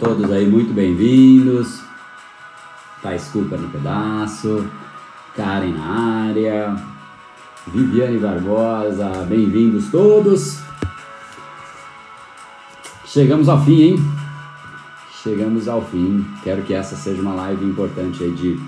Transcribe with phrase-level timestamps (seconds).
[0.00, 1.82] Todos aí muito bem-vindos.
[3.02, 4.66] Thais Cooper no pedaço,
[5.36, 6.74] Karen na área,
[7.66, 10.58] Viviane Barbosa, bem-vindos todos.
[13.04, 13.96] Chegamos ao fim, hein?
[15.22, 16.24] Chegamos ao fim.
[16.42, 18.58] Quero que essa seja uma live importante aí de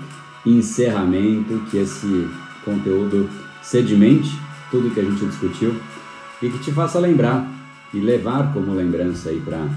[0.45, 2.29] encerramento, que esse
[2.63, 3.27] conteúdo
[3.59, 4.39] sedimente
[4.69, 5.75] tudo que a gente discutiu
[6.43, 7.47] e que te faça lembrar
[7.91, 9.67] e levar como lembrança aí para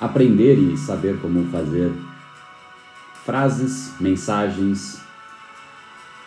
[0.00, 1.92] aprender e saber como fazer
[3.24, 5.00] frases, mensagens,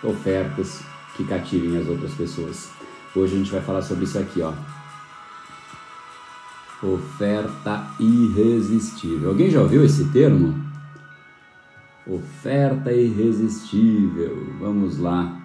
[0.04, 0.82] ofertas
[1.16, 2.70] que cativem as outras pessoas.
[3.16, 4.54] Hoje a gente vai falar sobre isso aqui, ó.
[6.84, 9.30] Oferta irresistível.
[9.30, 10.60] Alguém já ouviu esse termo?
[12.08, 14.48] Oferta irresistível.
[14.60, 15.40] Vamos lá.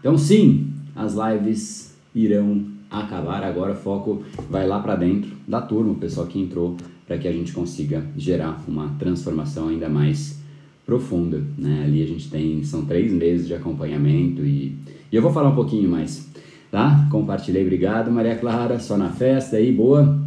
[0.00, 3.44] Então, sim, as lives irão acabar.
[3.44, 6.76] Agora, foco vai lá para dentro da turma, o pessoal que entrou
[7.10, 10.40] para que a gente consiga gerar uma transformação ainda mais
[10.86, 11.42] profunda.
[11.58, 11.82] Né?
[11.84, 14.76] Ali a gente tem, são três meses de acompanhamento e,
[15.10, 16.30] e eu vou falar um pouquinho mais,
[16.70, 17.08] tá?
[17.10, 20.20] Compartilhei, obrigado Maria Clara, só na festa aí, boa?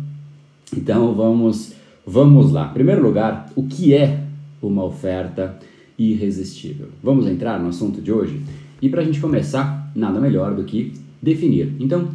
[0.75, 1.71] Então vamos,
[2.05, 2.69] vamos lá.
[2.71, 4.21] Em primeiro lugar, o que é
[4.61, 5.57] uma oferta
[5.97, 6.89] irresistível?
[7.01, 8.41] Vamos entrar no assunto de hoje?
[8.81, 10.91] E para a gente começar, nada melhor do que
[11.21, 11.77] definir.
[11.79, 12.09] Então,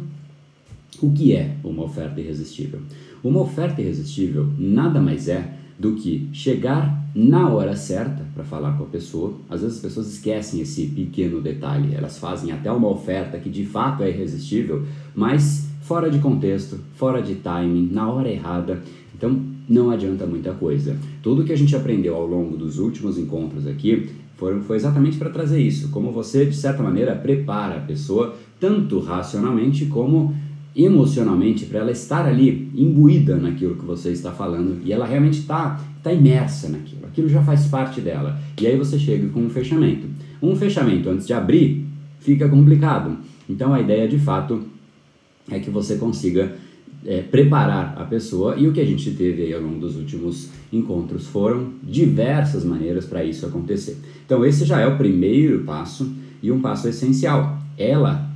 [1.01, 2.81] o que é uma oferta irresistível?
[3.23, 8.83] Uma oferta irresistível nada mais é do que chegar na hora certa para falar com
[8.83, 9.33] a pessoa.
[9.49, 13.65] Às vezes as pessoas esquecem esse pequeno detalhe, elas fazem até uma oferta que de
[13.65, 14.83] fato é irresistível,
[15.15, 18.81] mas fora de contexto, fora de timing, na hora errada.
[19.15, 20.97] Então não adianta muita coisa.
[21.21, 25.29] Tudo que a gente aprendeu ao longo dos últimos encontros aqui foi, foi exatamente para
[25.29, 30.35] trazer isso, como você de certa maneira prepara a pessoa tanto racionalmente como
[30.85, 35.79] emocionalmente para ela estar ali imbuída naquilo que você está falando e ela realmente está
[36.01, 38.39] tá imersa naquilo, aquilo já faz parte dela.
[38.59, 40.07] E aí você chega com um fechamento.
[40.41, 41.85] Um fechamento antes de abrir
[42.19, 43.17] fica complicado.
[43.49, 44.63] Então a ideia de fato
[45.51, 46.55] é que você consiga
[47.05, 50.49] é, preparar a pessoa e o que a gente teve aí ao longo dos últimos
[50.71, 53.97] encontros foram diversas maneiras para isso acontecer.
[54.25, 56.09] Então esse já é o primeiro passo
[56.41, 57.57] e um passo essencial.
[57.77, 58.28] Ela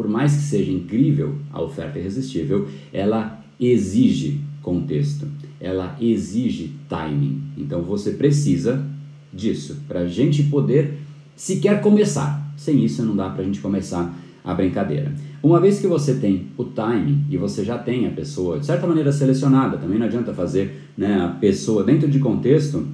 [0.00, 5.28] por mais que seja incrível a oferta irresistível, ela exige contexto,
[5.60, 7.42] ela exige timing.
[7.58, 8.82] Então você precisa
[9.30, 10.94] disso para a gente poder
[11.36, 12.50] sequer começar.
[12.56, 15.14] Sem isso não dá para a gente começar a brincadeira.
[15.42, 18.86] Uma vez que você tem o timing e você já tem a pessoa de certa
[18.86, 22.88] maneira selecionada, também não adianta fazer né, a pessoa dentro de contexto,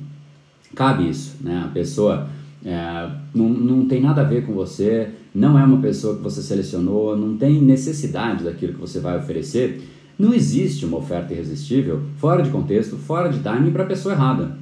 [0.75, 1.63] cabe isso, né?
[1.67, 2.29] A pessoa
[2.67, 6.43] é, não, não tem nada a ver com você, não é uma pessoa que você
[6.43, 12.43] selecionou, não tem necessidade daquilo que você vai oferecer, não existe uma oferta irresistível fora
[12.43, 14.59] de contexto, fora de timing para a pessoa errada.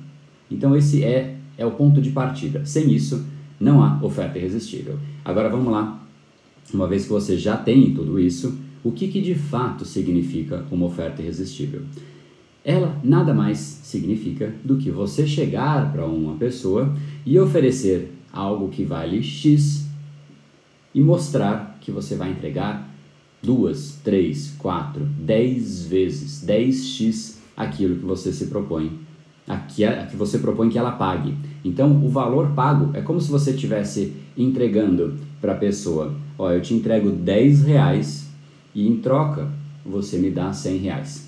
[0.51, 2.67] Então esse é, é o ponto de partida.
[2.67, 3.25] Sem isso,
[3.59, 4.99] não há oferta irresistível.
[5.25, 5.99] Agora vamos lá.
[6.75, 10.87] Uma vez que você já tem tudo isso, o que, que de fato significa uma
[10.87, 11.83] oferta irresistível?
[12.65, 16.95] Ela nada mais significa do que você chegar para uma pessoa
[17.27, 19.87] e oferecer algo que vale X
[20.95, 22.91] e mostrar que você vai entregar
[23.43, 28.99] duas, três, quatro, dez vezes, 10x aquilo que você se propõe,
[29.47, 31.37] aqui a, que você propõe que ela pague.
[31.65, 36.63] Então, o valor pago é como se você estivesse entregando para a pessoa, ó, eu
[36.63, 38.29] te entrego 10 reais
[38.75, 39.49] e em troca
[39.85, 41.24] você me dá 100 reais.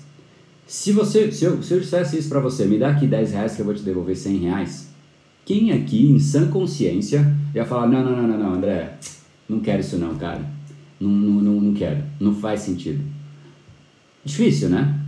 [0.67, 3.55] Se, você, se, eu, se eu dissesse isso para você, me dá aqui 10 reais
[3.55, 4.89] que eu vou te devolver 100 reais,
[5.45, 8.97] quem aqui em sã consciência ia falar, não, não, não, não, não André,
[9.47, 10.41] não quero isso não, cara,
[10.99, 13.01] não, não, não, não quero, não faz sentido.
[14.25, 14.99] Difícil, né?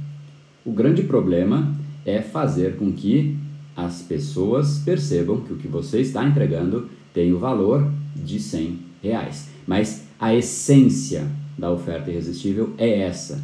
[0.63, 3.37] O grande problema é fazer com que
[3.75, 9.49] as pessoas percebam que o que você está entregando tem o valor de 100 reais.
[9.67, 11.27] Mas a essência
[11.57, 13.43] da oferta irresistível é essa.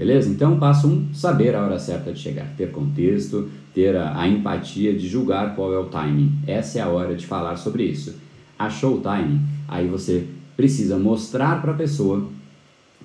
[0.00, 0.30] Beleza?
[0.30, 4.94] Então, passo um, saber a hora certa de chegar, ter contexto, ter a, a, empatia
[4.94, 6.38] de julgar qual é o timing.
[6.46, 8.14] Essa é a hora de falar sobre isso.
[8.58, 9.42] Achou o timing?
[9.68, 10.26] Aí você
[10.56, 12.26] precisa mostrar para a pessoa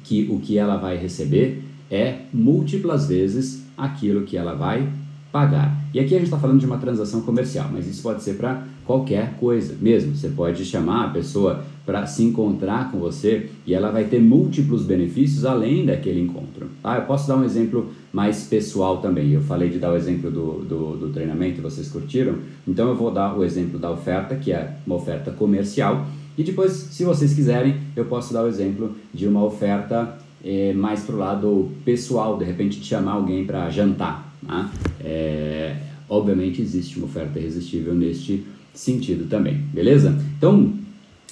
[0.05, 4.87] que o que ela vai receber é múltiplas vezes aquilo que ela vai
[5.33, 5.77] pagar.
[5.93, 8.63] E aqui a gente está falando de uma transação comercial, mas isso pode ser para
[8.85, 10.15] qualquer coisa mesmo.
[10.15, 14.83] Você pode chamar a pessoa para se encontrar com você e ela vai ter múltiplos
[14.83, 16.67] benefícios além daquele encontro.
[16.83, 19.31] Ah, eu posso dar um exemplo mais pessoal também.
[19.31, 22.35] Eu falei de dar o exemplo do, do, do treinamento, vocês curtiram?
[22.67, 26.07] Então eu vou dar o exemplo da oferta, que é uma oferta comercial.
[26.37, 31.01] E depois, se vocês quiserem, eu posso dar o exemplo de uma oferta é, mais
[31.01, 34.35] para o lado pessoal, de repente de chamar alguém para jantar.
[34.43, 34.69] Né?
[35.03, 35.75] É,
[36.09, 40.17] obviamente existe uma oferta irresistível neste sentido também, beleza?
[40.37, 40.73] Então,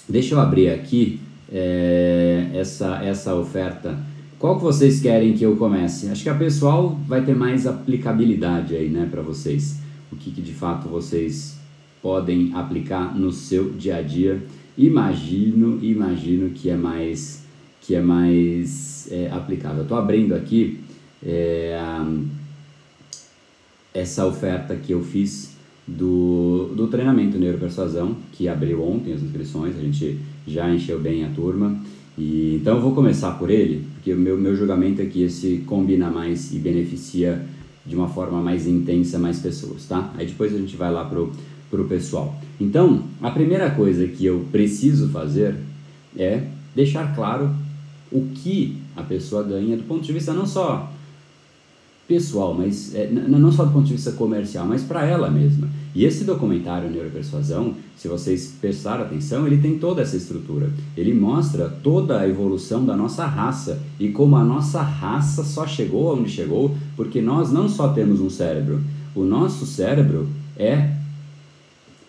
[0.10, 1.20] deixa eu abrir aqui
[1.52, 3.98] é, essa, essa oferta.
[4.40, 6.10] Qual que vocês querem que eu comece?
[6.10, 9.80] Acho que a pessoal vai ter mais aplicabilidade aí, né, para vocês.
[10.12, 11.58] O que, que de fato vocês
[12.04, 14.46] podem aplicar no seu dia a dia.
[14.78, 17.42] Imagino, imagino que é mais
[17.80, 19.84] que é mais é, aplicável.
[19.84, 20.80] Estou abrindo aqui
[21.22, 21.78] é,
[23.94, 25.53] essa oferta que eu fiz
[25.88, 31.30] do, do treinamento Neuropersuasão, que abriu ontem as inscrições, a gente já encheu bem a
[31.30, 31.78] turma.
[32.18, 35.64] E, então eu vou começar por ele, porque o meu, meu julgamento é que esse
[35.66, 37.44] combina mais e beneficia
[37.86, 40.14] de uma forma mais intensa mais pessoas, tá?
[40.18, 41.32] Aí depois a gente vai lá pro,
[41.70, 42.40] pro pessoal.
[42.62, 45.56] Então, a primeira coisa que eu preciso fazer
[46.16, 46.44] é
[46.76, 47.54] deixar claro
[48.12, 50.93] o que a pessoa ganha do ponto de vista não só
[52.08, 55.70] pessoal, mas é, não só do ponto de vista comercial, mas para ela mesma.
[55.96, 60.70] E esse documentário Neuropersuasão, se vocês prestarem atenção, ele tem toda essa estrutura.
[60.98, 66.18] Ele mostra toda a evolução da nossa raça e como a nossa raça só chegou
[66.18, 68.82] onde chegou porque nós não só temos um cérebro,
[69.16, 70.28] o nosso cérebro
[70.58, 70.90] é,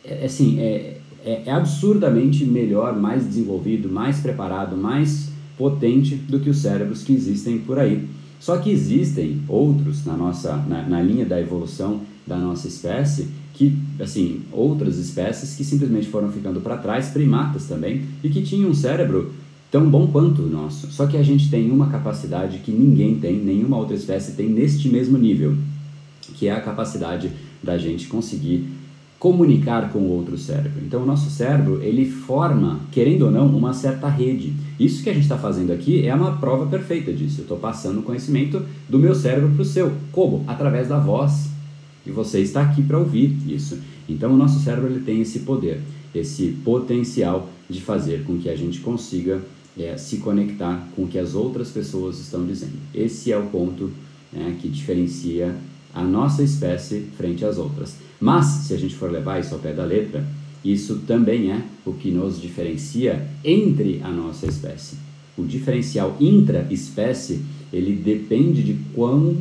[0.05, 6.50] é assim, é, é, é absurdamente melhor, mais desenvolvido, mais preparado, mais potente do que
[6.50, 8.06] os cérebros que existem por aí.
[8.40, 13.78] Só que existem outros na nossa na, na linha da evolução da nossa espécie que,
[14.00, 18.75] assim, outras espécies que simplesmente foram ficando para trás, primatas também, e que tinham um
[18.75, 19.32] cérebro
[19.70, 20.90] tão bom quanto o nosso.
[20.90, 24.88] Só que a gente tem uma capacidade que ninguém tem, nenhuma outra espécie tem neste
[24.88, 25.56] mesmo nível,
[26.34, 27.31] que é a capacidade
[27.62, 28.66] da gente conseguir
[29.24, 30.82] comunicar com o outro cérebro.
[30.86, 34.52] Então o nosso cérebro, ele forma, querendo ou não, uma certa rede.
[34.78, 37.40] Isso que a gente está fazendo aqui é uma prova perfeita disso.
[37.40, 39.90] Eu estou passando o conhecimento do meu cérebro para o seu.
[40.12, 40.44] Como?
[40.46, 41.48] Através da voz.
[42.06, 43.78] E você está aqui para ouvir isso.
[44.06, 45.81] Então o nosso cérebro ele tem esse poder,
[46.14, 49.40] esse potencial de fazer com que a gente consiga
[49.78, 52.74] é, se conectar com o que as outras pessoas estão dizendo.
[52.94, 53.90] Esse é o ponto
[54.31, 55.56] né, que diferencia
[55.94, 57.96] a nossa espécie frente às outras.
[58.20, 60.24] Mas, se a gente for levar isso ao pé da letra,
[60.65, 64.96] isso também é o que nos diferencia entre a nossa espécie.
[65.36, 69.36] O diferencial intra-espécie, ele depende de quão,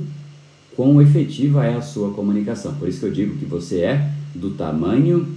[0.75, 2.75] quão efetiva é a sua comunicação.
[2.75, 5.27] Por isso que eu digo que você é do tamanho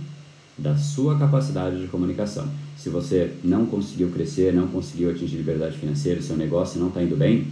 [0.58, 2.49] da sua capacidade de comunicação.
[2.76, 7.16] Se você não conseguiu crescer, não conseguiu atingir liberdade financeira, seu negócio não está indo
[7.16, 7.46] bem,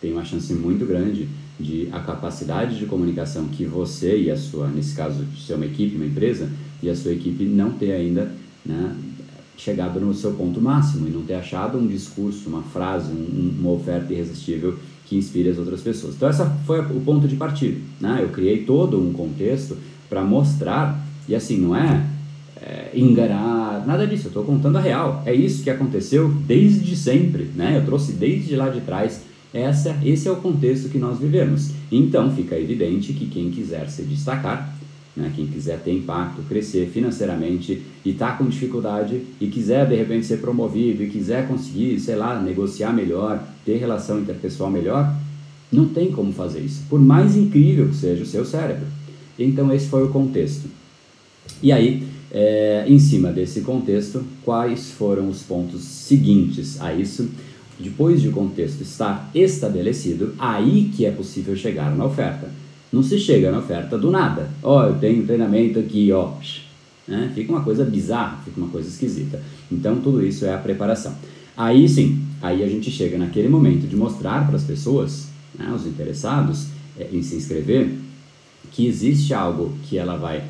[0.00, 4.68] tem uma chance muito grande de a capacidade de comunicação que você e a sua,
[4.68, 6.50] nesse caso, de ser uma equipe, uma empresa,
[6.82, 8.30] e a sua equipe não ter ainda
[8.64, 8.96] né,
[9.56, 13.70] chegado no seu ponto máximo e não ter achado um discurso, uma frase, um, uma
[13.70, 16.14] oferta irresistível que inspire as outras pessoas.
[16.16, 17.78] Então, esse foi o ponto de partida.
[18.00, 18.20] Né?
[18.22, 19.76] Eu criei todo um contexto
[20.08, 22.04] para mostrar, e assim, não é,
[22.60, 25.22] é enganar, nada disso, eu estou contando a real.
[25.24, 27.50] É isso que aconteceu desde sempre.
[27.54, 27.78] Né?
[27.78, 29.20] Eu trouxe desde lá de trás
[29.54, 31.70] essa, esse é o contexto que nós vivemos.
[31.90, 34.74] Então fica evidente que quem quiser se destacar
[35.16, 35.32] Né?
[35.34, 40.38] Quem quiser ter impacto, crescer financeiramente e está com dificuldade e quiser de repente ser
[40.38, 45.14] promovido e quiser conseguir, sei lá, negociar melhor, ter relação interpessoal melhor,
[45.70, 48.86] não tem como fazer isso, por mais incrível que seja o seu cérebro.
[49.38, 50.68] Então, esse foi o contexto.
[51.62, 57.28] E aí, é, em cima desse contexto, quais foram os pontos seguintes a isso?
[57.78, 62.48] Depois de o contexto estar estabelecido, aí que é possível chegar na oferta.
[62.92, 64.48] Não se chega na oferta do nada.
[64.62, 66.32] Ó, oh, eu tenho treinamento aqui, ó.
[67.08, 67.32] Né?
[67.34, 69.42] Fica uma coisa bizarra, fica uma coisa esquisita.
[69.70, 71.14] Então, tudo isso é a preparação.
[71.56, 75.86] Aí sim, aí a gente chega naquele momento de mostrar para as pessoas, né, os
[75.86, 76.66] interessados
[76.98, 77.92] é, em se inscrever,
[78.72, 80.44] que existe algo que ela vai,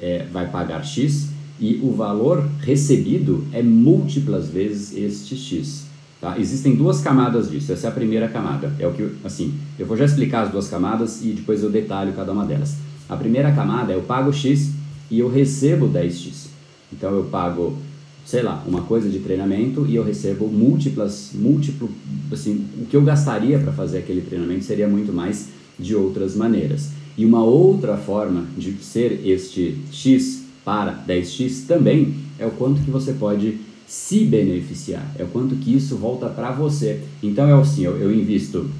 [0.00, 1.28] é, vai pagar X
[1.60, 5.87] e o valor recebido é múltiplas vezes este X.
[6.20, 6.38] Tá?
[6.38, 7.72] Existem duas camadas disso.
[7.72, 8.72] Essa é a primeira camada.
[8.78, 12.12] É o que, assim, eu vou já explicar as duas camadas e depois eu detalho
[12.12, 12.76] cada uma delas.
[13.08, 14.72] A primeira camada é eu pago X
[15.10, 16.48] e eu recebo 10X.
[16.92, 17.78] Então eu pago,
[18.24, 21.88] sei lá, uma coisa de treinamento e eu recebo múltiplas, múltiplo,
[22.32, 25.48] assim, o que eu gastaria para fazer aquele treinamento seria muito mais
[25.78, 26.90] de outras maneiras.
[27.16, 32.90] E uma outra forma de ser este X para 10X também é o quanto que
[32.90, 33.58] você pode
[33.88, 37.00] se beneficiar, é o quanto que isso volta para você.
[37.22, 38.70] Então é assim, eu, eu, invisto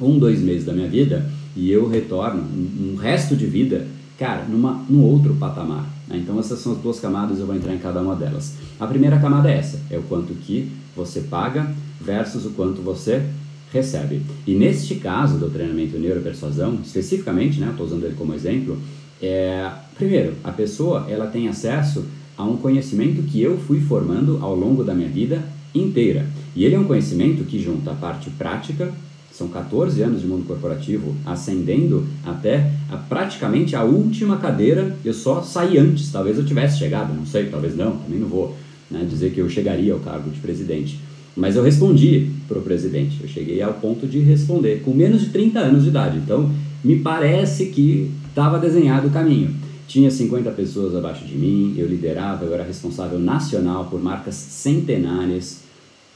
[0.00, 3.86] um, dois meses da minha vida e eu retorno um, um resto de vida,
[4.18, 5.88] cara, numa, num outro patamar.
[6.08, 6.18] Né?
[6.18, 8.54] Então essas são as duas camadas, eu vou entrar em cada uma delas.
[8.80, 13.24] A primeira camada é essa, é o quanto que você paga versus o quanto você
[13.72, 14.22] recebe.
[14.44, 18.76] E neste caso do treinamento neuropersuasão, especificamente, né, estou usando ele como exemplo,
[19.22, 22.04] é, primeiro, a pessoa ela tem acesso
[22.42, 26.26] a um conhecimento que eu fui formando ao longo da minha vida inteira.
[26.56, 28.92] E ele é um conhecimento que junta a parte prática,
[29.30, 34.96] são 14 anos de mundo corporativo, ascendendo até a, praticamente a última cadeira.
[35.04, 38.56] Eu só saí antes, talvez eu tivesse chegado, não sei, talvez não, também não vou
[38.90, 40.98] né, dizer que eu chegaria ao cargo de presidente.
[41.34, 45.28] Mas eu respondi para o presidente, eu cheguei ao ponto de responder com menos de
[45.28, 46.18] 30 anos de idade.
[46.18, 46.50] Então,
[46.84, 49.54] me parece que estava desenhado o caminho.
[49.86, 55.60] Tinha 50 pessoas abaixo de mim, eu liderava, eu era responsável nacional por marcas centenárias.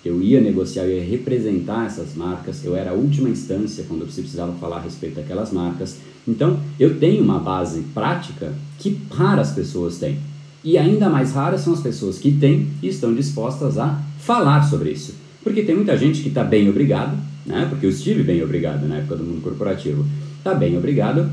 [0.04, 4.06] Eu ia negociar, eu ia representar essas marcas, eu era a última instância quando eu
[4.06, 5.98] precisava falar a respeito daquelas marcas.
[6.26, 10.18] Então, eu tenho uma base prática que raras pessoas têm.
[10.62, 14.90] E ainda mais raras são as pessoas que têm e estão dispostas a falar sobre
[14.90, 15.14] isso.
[15.42, 17.66] Porque tem muita gente que está bem obrigado, né?
[17.70, 20.04] porque eu estive bem obrigado na época do mundo corporativo,
[20.38, 21.30] está bem obrigado,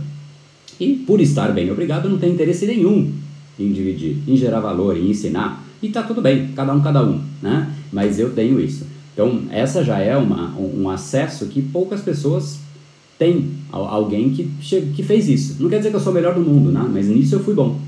[0.84, 3.12] e por estar bem obrigado, não tem interesse nenhum
[3.58, 5.64] em dividir, em gerar valor, em ensinar.
[5.82, 7.72] E tá tudo bem, cada um, cada um, né?
[7.92, 8.86] Mas eu tenho isso.
[9.14, 12.60] Então, essa já é uma, um acesso que poucas pessoas
[13.18, 13.52] têm.
[13.72, 14.50] Alguém que,
[14.96, 15.58] que fez isso.
[15.60, 16.86] Não quer dizer que eu sou o melhor do mundo, né?
[16.92, 17.80] Mas nisso eu fui bom.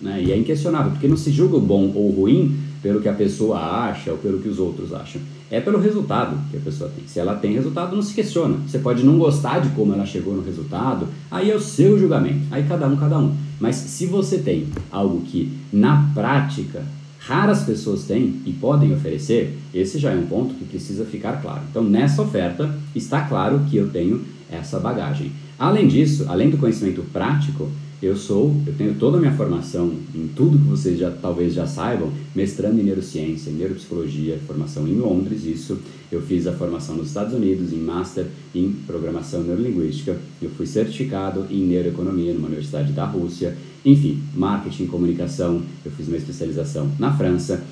[0.00, 0.22] Né?
[0.26, 3.58] E é inquestionável, porque não se julga o bom ou ruim pelo que a pessoa
[3.58, 5.20] acha ou pelo que os outros acham.
[5.52, 7.06] É pelo resultado que a pessoa tem.
[7.06, 8.56] Se ela tem resultado, não se questiona.
[8.66, 12.46] Você pode não gostar de como ela chegou no resultado, aí é o seu julgamento.
[12.50, 13.36] Aí cada um, cada um.
[13.60, 16.82] Mas se você tem algo que, na prática,
[17.18, 21.60] raras pessoas têm e podem oferecer, esse já é um ponto que precisa ficar claro.
[21.70, 25.32] Então, nessa oferta, está claro que eu tenho essa bagagem.
[25.62, 27.70] Além disso, além do conhecimento prático,
[28.02, 31.68] eu sou, eu tenho toda a minha formação em tudo que vocês já talvez já
[31.68, 35.78] saibam, mestrando em neurociência, em neuropsicologia, formação em Londres, isso.
[36.10, 40.18] Eu fiz a formação nos Estados Unidos em Master em Programação Neurolinguística.
[40.42, 43.56] Eu fui certificado em Neuroeconomia numa universidade da Rússia.
[43.84, 47.62] Enfim, Marketing Comunicação, eu fiz uma especialização na França.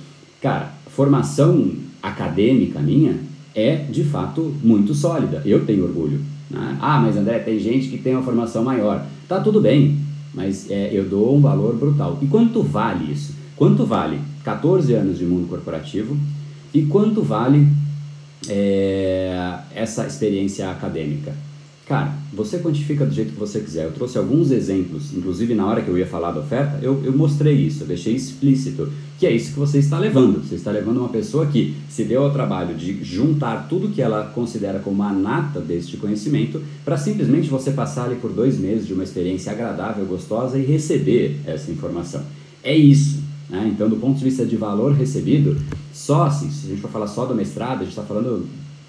[0.41, 3.19] Cara, formação acadêmica minha
[3.53, 5.43] é de fato muito sólida.
[5.45, 6.21] Eu tenho orgulho.
[6.51, 6.77] Né?
[6.81, 9.07] Ah, mas André, tem gente que tem uma formação maior.
[9.29, 9.99] Tá tudo bem,
[10.35, 12.19] mas é, eu dou um valor brutal.
[12.21, 13.35] E quanto vale isso?
[13.57, 16.17] Quanto vale 14 anos de mundo corporativo
[16.73, 17.69] e quanto vale
[18.49, 21.35] é, essa experiência acadêmica?
[21.87, 23.85] Cara, você quantifica do jeito que você quiser.
[23.85, 27.13] Eu trouxe alguns exemplos, inclusive na hora que eu ia falar da oferta, eu, eu
[27.13, 28.89] mostrei isso, eu deixei explícito,
[29.21, 30.43] que é isso que você está levando.
[30.43, 34.33] Você está levando uma pessoa que se deu ao trabalho de juntar tudo que ela
[34.35, 38.95] considera como a nata deste conhecimento para simplesmente você passar ali por dois meses de
[38.95, 42.23] uma experiência agradável, gostosa e receber essa informação.
[42.65, 43.21] É isso.
[43.51, 43.71] Né?
[43.75, 45.61] Então, do ponto de vista de valor recebido,
[45.93, 48.49] só assim, se a gente for falar só do mestrado, a gente está falando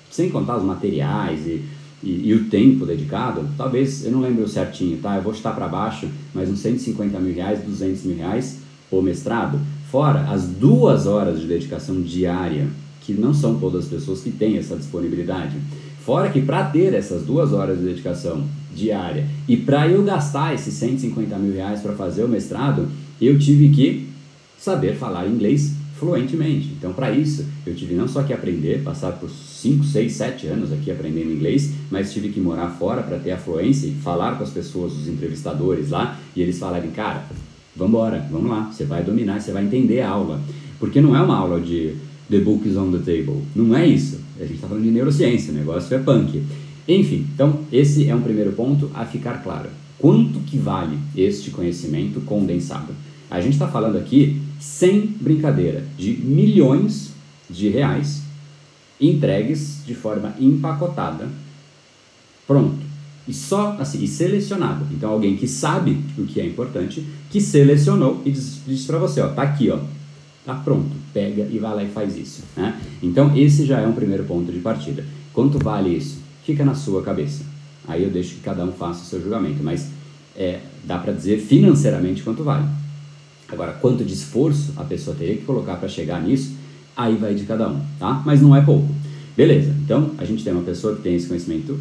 [0.10, 1.62] sem contar os materiais e
[2.04, 5.18] e, e, o tempo dedicado, talvez, eu não lembro certinho, tá?
[5.18, 8.58] Eu vou estar para baixo, mas uns 150 mil reais, 200 mil reais
[8.92, 9.60] o mestrado,
[9.92, 12.68] fora as duas horas de dedicação diária,
[13.02, 15.58] que não são todas as pessoas que têm essa disponibilidade,
[16.02, 18.44] Fora que para ter essas duas horas de dedicação
[18.76, 22.88] diária e para eu gastar esses 150 mil reais para fazer o mestrado,
[23.22, 24.08] eu tive que
[24.58, 26.70] saber falar inglês fluentemente.
[26.76, 30.74] Então, para isso, eu tive não só que aprender, passar por 5, 6, 7 anos
[30.74, 34.44] aqui aprendendo inglês, mas tive que morar fora para ter a fluência e falar com
[34.44, 37.26] as pessoas, os entrevistadores lá, e eles falarem, cara,
[37.76, 38.00] vamos
[38.30, 40.42] vamos lá, você vai dominar, você vai entender a aula.
[40.80, 41.96] Porque não é uma aula de
[42.30, 44.20] the book is on the table, não é isso.
[44.40, 46.42] A gente está falando de neurociência, o negócio é punk.
[46.88, 49.70] Enfim, então esse é um primeiro ponto a ficar claro.
[50.00, 52.94] Quanto que vale este conhecimento condensado?
[53.30, 57.12] A gente está falando aqui, sem brincadeira, de milhões
[57.50, 58.24] de reais
[59.00, 61.30] entregues de forma empacotada,
[62.48, 62.80] pronto.
[63.28, 64.86] E só assim, e selecionado.
[64.92, 69.30] Então alguém que sabe o que é importante, que selecionou e diz, para você, ó,
[69.30, 69.80] tá aqui, ó,
[70.46, 72.44] tá pronto, pega e vai lá e faz isso.
[72.56, 72.80] Né?
[73.02, 75.06] Então esse já é um primeiro ponto de partida.
[75.34, 76.20] Quanto vale isso?
[76.44, 77.46] Fica na sua cabeça.
[77.88, 79.90] Aí eu deixo que cada um faça o seu julgamento, mas
[80.36, 82.68] é, dá para dizer financeiramente quanto vale.
[83.48, 86.54] Agora, quanto de esforço a pessoa teria que colocar para chegar nisso,
[86.96, 88.22] aí vai de cada um, tá?
[88.26, 88.94] Mas não é pouco.
[89.38, 91.80] Beleza, então a gente tem uma pessoa que tem esse conhecimento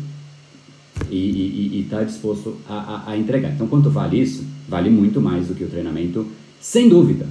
[1.11, 3.53] e está disposto a, a, a, entregar.
[3.53, 4.45] Então, quanto vale isso?
[4.69, 6.27] Vale muito mais do que o treinamento,
[6.61, 7.27] sem dúvida.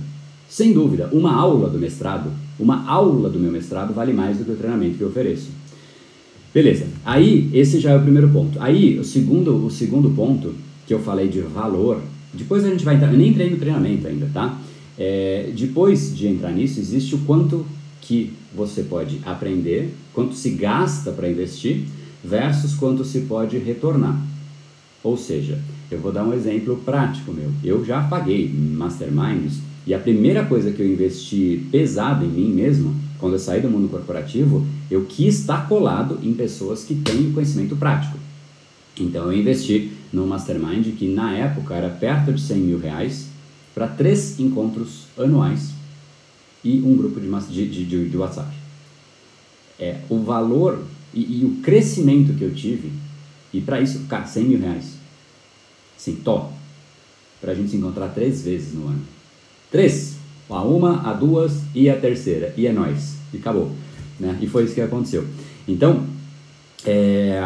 [0.48, 4.52] Sem dúvida, uma aula do mestrado, uma aula do meu mestrado vale mais do que
[4.52, 5.50] o treinamento que eu ofereço.
[6.52, 8.60] Beleza, aí esse já é o primeiro ponto.
[8.60, 10.56] Aí o segundo, o segundo ponto
[10.88, 12.02] que eu falei de valor,
[12.34, 14.60] depois a gente vai entrar, eu nem entrei no treinamento ainda, tá?
[14.98, 17.64] É, depois de entrar nisso, existe o quanto
[18.02, 21.84] que você pode aprender, quanto se gasta para investir,
[22.24, 24.20] versus quanto se pode retornar.
[25.04, 25.60] Ou seja,
[25.90, 27.52] eu vou dar um exemplo prático meu.
[27.64, 32.94] Eu já paguei masterminds e a primeira coisa que eu investi pesado em mim mesmo,
[33.18, 37.76] quando eu saí do mundo corporativo, eu quis estar colado em pessoas que têm conhecimento
[37.76, 38.18] prático.
[39.00, 43.28] Então eu investi num mastermind que na época era perto de 100 mil reais
[43.74, 45.72] para três encontros anuais
[46.64, 48.54] e um grupo de, de, de, de WhatsApp.
[49.80, 50.84] É, o valor
[51.14, 52.92] e, e, o crescimento que eu tive,
[53.54, 54.94] e para isso, cara, 100 mil reais.
[55.98, 56.54] Sim, top.
[57.42, 59.02] Para a gente se encontrar três vezes no ano.
[59.72, 60.18] Três.
[60.50, 62.54] A uma, a duas e a terceira.
[62.58, 63.16] E é nós.
[63.34, 63.72] E acabou.
[64.20, 64.38] Né?
[64.42, 65.26] E foi isso que aconteceu.
[65.68, 66.06] Então,
[66.86, 67.40] é,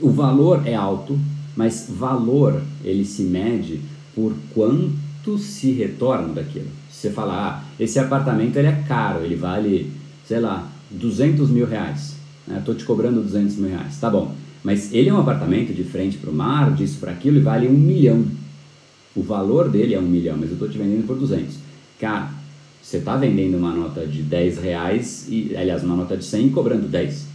[0.00, 1.18] o valor é alto,
[1.56, 3.80] mas valor ele se mede
[4.14, 6.68] por quanto se retorna daquilo.
[6.90, 9.90] Você fala, ah, esse apartamento ele é caro, ele vale,
[10.26, 12.14] sei lá, 200 mil reais.
[12.48, 12.80] Estou né?
[12.80, 13.98] te cobrando 200 mil reais.
[13.98, 14.34] Tá bom.
[14.62, 17.68] Mas ele é um apartamento de frente para o mar, disso para aquilo, e vale
[17.68, 18.24] um milhão.
[19.14, 21.56] O valor dele é um milhão, mas eu estou te vendendo por 200.
[22.00, 22.30] Cara,
[22.82, 26.50] você está vendendo uma nota de 10 reais, e, aliás, uma nota de 100 e
[26.50, 27.26] cobrando 10.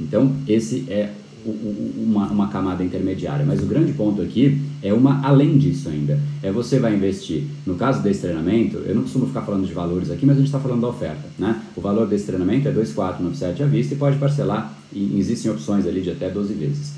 [0.00, 1.10] Então, esse é
[1.44, 3.44] uma, uma camada intermediária.
[3.44, 6.18] Mas o grande ponto aqui é uma além disso ainda.
[6.42, 7.44] É você vai investir.
[7.66, 10.48] No caso desse treinamento, eu não costumo ficar falando de valores aqui, mas a gente
[10.48, 11.24] está falando da oferta.
[11.38, 11.60] Né?
[11.76, 16.00] O valor desse treinamento é 2,497 à vista e pode parcelar, e existem opções ali
[16.00, 16.92] de até 12 vezes.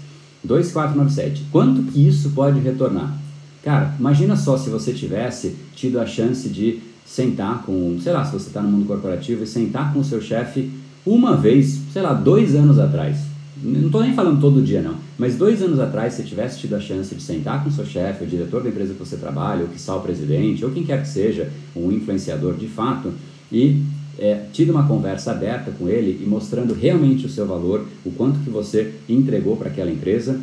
[0.44, 1.46] 2,497.
[1.50, 3.16] Quanto que isso pode retornar?
[3.62, 8.32] Cara, imagina só se você tivesse tido a chance de sentar com, sei lá, se
[8.32, 10.70] você está no mundo corporativo e sentar com o seu chefe
[11.04, 15.36] uma vez, sei lá, dois anos atrás não estou nem falando todo dia não, mas
[15.36, 18.62] dois anos atrás, se tivesse tido a chance de sentar com seu chefe, o diretor
[18.62, 21.90] da empresa que você trabalha, ou que o presidente, ou quem quer que seja, um
[21.90, 23.12] influenciador de fato,
[23.50, 23.82] e
[24.18, 28.40] é, tido uma conversa aberta com ele e mostrando realmente o seu valor, o quanto
[28.40, 30.38] que você entregou para aquela empresa,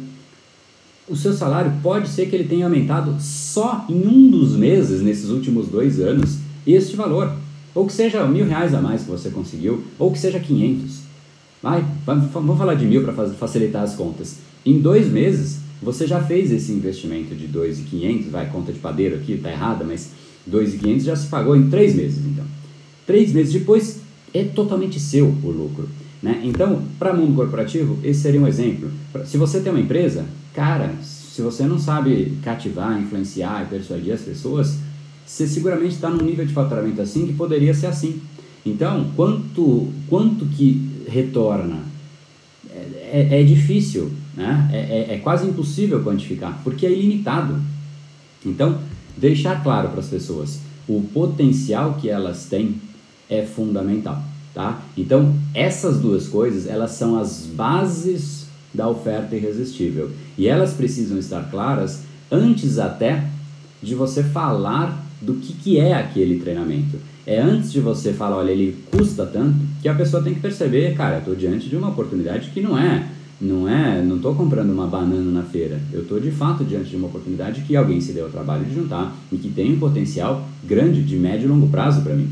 [1.08, 5.30] o seu salário pode ser que ele tenha aumentado só em um dos meses, nesses
[5.30, 7.34] últimos dois anos, este valor.
[7.76, 11.03] Ou que seja mil reais a mais que você conseguiu, ou que seja quinhentos.
[11.64, 14.40] Vai, vamos falar de mil para facilitar as contas.
[14.66, 19.38] Em dois meses, você já fez esse investimento de 2.500, vai, conta de padeiro aqui,
[19.38, 20.12] tá errada, mas
[20.50, 22.44] 2.500 já se pagou em três meses, então.
[23.08, 24.02] Três meses depois,
[24.34, 25.88] é totalmente seu o lucro.
[26.22, 26.42] Né?
[26.44, 28.92] Então, para mundo corporativo, esse seria um exemplo.
[29.26, 34.22] Se você tem uma empresa, cara, se você não sabe cativar, influenciar e persuadir as
[34.22, 34.80] pessoas,
[35.26, 38.22] você seguramente está num nível de faturamento assim que poderia ser assim.
[38.66, 41.82] Então, quanto, quanto que retorna?
[42.70, 44.70] É, é, é difícil, né?
[44.72, 47.62] É, é, é, quase impossível quantificar, porque é ilimitado.
[48.46, 48.80] Então,
[49.18, 52.76] deixar claro para as pessoas o potencial que elas têm
[53.30, 54.22] é fundamental,
[54.54, 54.82] tá?
[54.98, 60.12] Então, essas duas coisas, elas são as bases da oferta irresistível.
[60.38, 63.26] E elas precisam estar claras antes até
[63.82, 66.98] de você falar do que, que é aquele treinamento.
[67.26, 70.94] É antes de você falar, olha, ele custa tanto, que a pessoa tem que perceber,
[70.96, 73.08] cara, eu estou diante de uma oportunidade que não é,
[73.40, 75.80] não é, não estou comprando uma banana na feira.
[75.92, 78.76] Eu estou de fato diante de uma oportunidade que alguém se deu o trabalho de
[78.76, 82.30] juntar e que tem um potencial grande de médio e longo prazo para mim.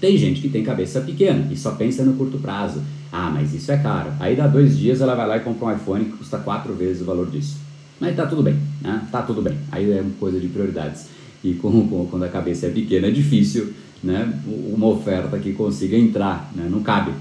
[0.00, 2.80] Tem gente que tem cabeça pequena e só pensa no curto prazo.
[3.10, 4.10] Ah, mas isso é caro.
[4.18, 7.02] Aí dá dois dias ela vai lá e compra um iPhone que custa quatro vezes
[7.02, 7.56] o valor disso.
[8.00, 9.06] Mas tá tudo bem, né?
[9.12, 9.56] Tá tudo bem.
[9.70, 11.06] Aí é coisa de prioridades.
[11.44, 15.96] E com, com, quando a cabeça é pequena é difícil né, uma oferta que consiga
[15.96, 16.68] entrar, né?
[16.70, 17.12] não cabe,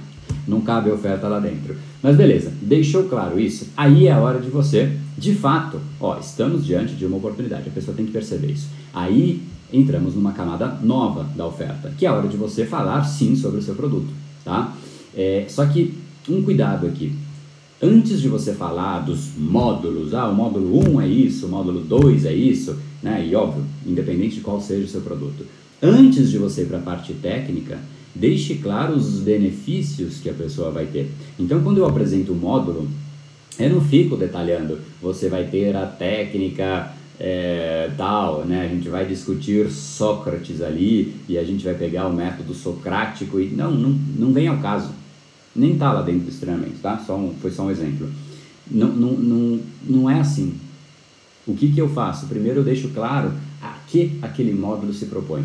[0.47, 1.75] não cabe oferta lá dentro.
[2.01, 6.65] Mas beleza, deixou claro isso, aí é a hora de você, de fato, ó, estamos
[6.65, 8.69] diante de uma oportunidade, a pessoa tem que perceber isso.
[8.93, 13.36] Aí entramos numa camada nova da oferta, que é a hora de você falar sim
[13.36, 14.10] sobre o seu produto,
[14.43, 14.75] tá?
[15.15, 15.93] É, só que
[16.27, 17.13] um cuidado aqui,
[17.81, 22.25] antes de você falar dos módulos, ah, o módulo 1 é isso, o módulo 2
[22.25, 23.26] é isso, né?
[23.28, 25.46] E óbvio, independente de qual seja o seu produto,
[25.82, 27.80] antes de você ir para a parte técnica,
[28.14, 31.10] deixe claro os benefícios que a pessoa vai ter.
[31.40, 32.88] Então, quando eu apresento o módulo,
[33.60, 38.66] eu não fico detalhando, você vai ter a técnica é, tal, né?
[38.66, 43.48] A gente vai discutir Sócrates ali e a gente vai pegar o método socrático e
[43.48, 44.90] não, não, não vem ao caso.
[45.56, 46.98] Nem está lá dentro dos treinamentos, tá?
[47.06, 48.10] Só um, foi só um exemplo.
[48.70, 50.56] Não, não, não, não é assim.
[51.47, 52.27] O que, que eu faço?
[52.27, 55.43] Primeiro eu deixo claro a que aquele módulo se propõe.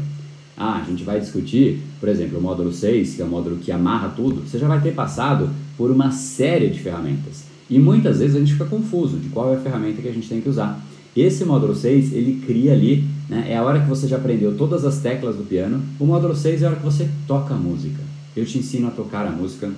[0.56, 3.70] Ah, a gente vai discutir, por exemplo, o módulo 6, que é o módulo que
[3.70, 7.44] amarra tudo, você já vai ter passado por uma série de ferramentas.
[7.68, 10.28] E muitas vezes a gente fica confuso de qual é a ferramenta que a gente
[10.28, 10.82] tem que usar.
[11.14, 14.84] Esse módulo 6, ele cria ali, né, é a hora que você já aprendeu todas
[14.84, 15.82] as teclas do piano.
[15.98, 18.02] O módulo 6 é a hora que você toca a música.
[18.36, 19.70] Eu te ensino a tocar a música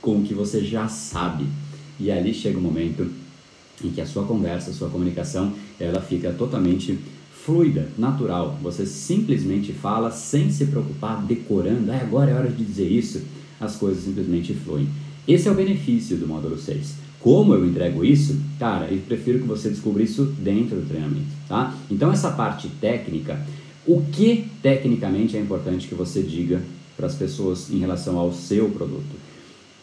[0.00, 1.46] com o que você já sabe.
[1.98, 3.06] E ali chega o momento
[3.82, 6.98] em que a sua conversa, a sua comunicação, ela fica totalmente
[7.44, 8.58] fluida, natural.
[8.62, 11.90] Você simplesmente fala sem se preocupar, decorando.
[11.92, 13.22] Ah, agora é hora de dizer isso.
[13.60, 14.88] As coisas simplesmente fluem.
[15.26, 17.04] Esse é o benefício do módulo 6.
[17.20, 18.38] Como eu entrego isso?
[18.58, 21.74] Cara, eu prefiro que você descubra isso dentro do treinamento, tá?
[21.90, 23.40] Então essa parte técnica,
[23.86, 26.60] o que tecnicamente é importante que você diga
[26.96, 29.16] para as pessoas em relação ao seu produto?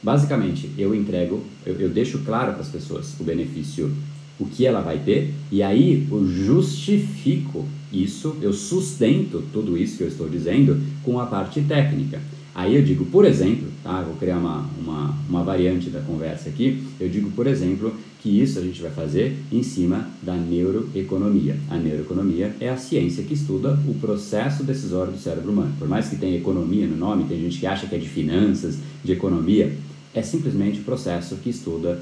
[0.04, 3.92] Basicamente, eu entrego, eu, eu deixo claro para as pessoas o benefício
[4.40, 10.04] o que ela vai ter, e aí eu justifico isso, eu sustento tudo isso que
[10.04, 12.20] eu estou dizendo com a parte técnica.
[12.54, 14.02] Aí eu digo, por exemplo, tá?
[14.02, 18.60] vou criar uma, uma, uma variante da conversa aqui, eu digo, por exemplo, que isso
[18.60, 21.56] a gente vai fazer em cima da neuroeconomia.
[21.70, 25.74] A neuroeconomia é a ciência que estuda o processo decisório do cérebro humano.
[25.80, 28.78] Por mais que tenha economia no nome, tem gente que acha que é de finanças,
[29.04, 29.74] de economia,
[30.14, 32.02] é simplesmente o processo que estuda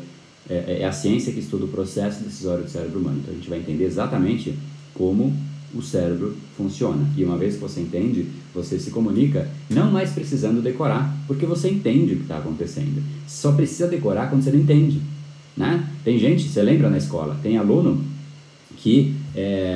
[0.49, 3.19] é, é, é a ciência que estuda o processo decisório do cérebro humano.
[3.21, 4.57] Então a gente vai entender exatamente
[4.93, 5.35] como
[5.73, 7.07] o cérebro funciona.
[7.15, 11.69] E uma vez que você entende, você se comunica não mais precisando decorar, porque você
[11.69, 13.03] entende o que está acontecendo.
[13.27, 14.99] Só precisa decorar quando você não entende.
[15.55, 15.87] Né?
[16.03, 18.03] Tem gente, você lembra na escola, tem aluno
[18.77, 19.75] que é,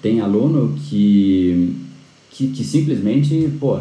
[0.00, 1.76] tem aluno que,
[2.30, 3.80] que, que simplesmente pô,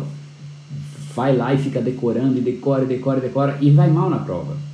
[1.15, 4.69] vai lá e fica decorando e decora, decora, decora e vai mal na prova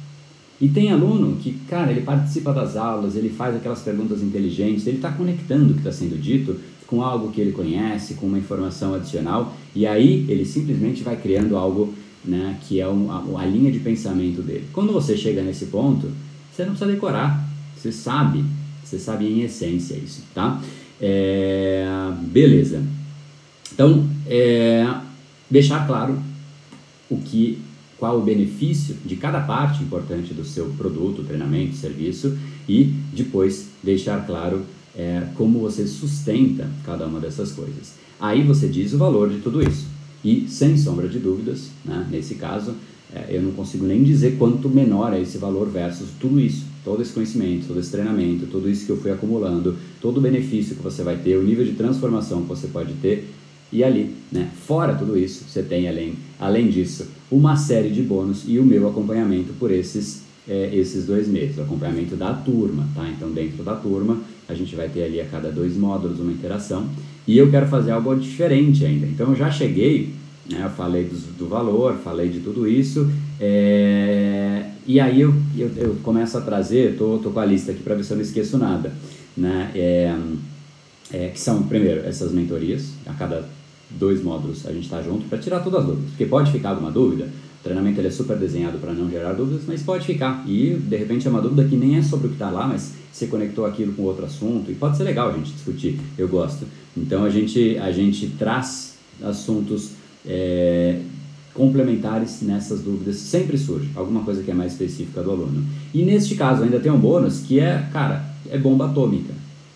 [0.60, 4.98] e tem aluno que, cara, ele participa das aulas, ele faz aquelas perguntas inteligentes, ele
[4.98, 8.94] está conectando o que está sendo dito com algo que ele conhece, com uma informação
[8.94, 11.94] adicional, e aí ele simplesmente vai criando algo
[12.24, 14.66] né, que é um, a, a linha de pensamento dele.
[14.72, 16.10] Quando você chega nesse ponto,
[16.52, 18.44] você não precisa decorar, você sabe,
[18.84, 20.62] você sabe em essência isso, tá?
[21.02, 21.86] É,
[22.22, 22.82] beleza.
[23.74, 24.88] Então, é,
[25.50, 26.20] deixar claro
[27.10, 27.60] o que
[27.98, 34.26] qual o benefício de cada parte importante do seu produto, treinamento, serviço e depois deixar
[34.26, 34.64] claro
[34.96, 37.94] é, como você sustenta cada uma dessas coisas.
[38.20, 39.88] Aí você diz o valor de tudo isso.
[40.24, 42.74] E sem sombra de dúvidas, né, nesse caso,
[43.14, 47.02] é, eu não consigo nem dizer quanto menor é esse valor versus tudo isso, todo
[47.02, 50.82] esse conhecimento, todo esse treinamento, tudo isso que eu fui acumulando, todo o benefício que
[50.82, 53.30] você vai ter, o nível de transformação que você pode ter
[53.72, 58.44] e ali, né, fora tudo isso, você tem além, além disso uma série de bônus
[58.48, 63.08] e o meu acompanhamento por esses, é, esses dois meses, o acompanhamento da turma, tá?
[63.10, 66.88] Então dentro da turma a gente vai ter ali a cada dois módulos uma interação
[67.28, 69.08] e eu quero fazer algo diferente ainda.
[69.08, 70.14] Então eu já cheguei,
[70.50, 75.72] né, eu falei do, do valor, falei de tudo isso é, e aí eu, eu,
[75.76, 78.24] eu, começo a trazer, tô, tô com a lista aqui para ver se eu não
[78.24, 78.94] esqueço nada,
[79.36, 79.72] né?
[79.76, 80.16] É,
[81.12, 83.48] é, que são, primeiro, essas mentorias, a cada
[84.00, 86.10] dois módulos a gente está junto para tirar todas as dúvidas.
[86.10, 87.30] Porque pode ficar alguma dúvida,
[87.64, 90.44] treinamento ele é super desenhado para não gerar dúvidas, mas pode ficar.
[90.48, 92.94] E de repente é uma dúvida que nem é sobre o que está lá, mas
[93.12, 96.00] você conectou aquilo com outro assunto e pode ser legal a gente discutir.
[96.18, 96.66] Eu gosto.
[96.96, 99.92] Então a gente a gente traz assuntos
[100.26, 101.00] é,
[101.56, 103.16] complementares nessas dúvidas.
[103.16, 105.66] Sempre surge alguma coisa que é mais específica do aluno.
[105.94, 109.34] E neste caso ainda tem um bônus que é, cara, é bomba atômica.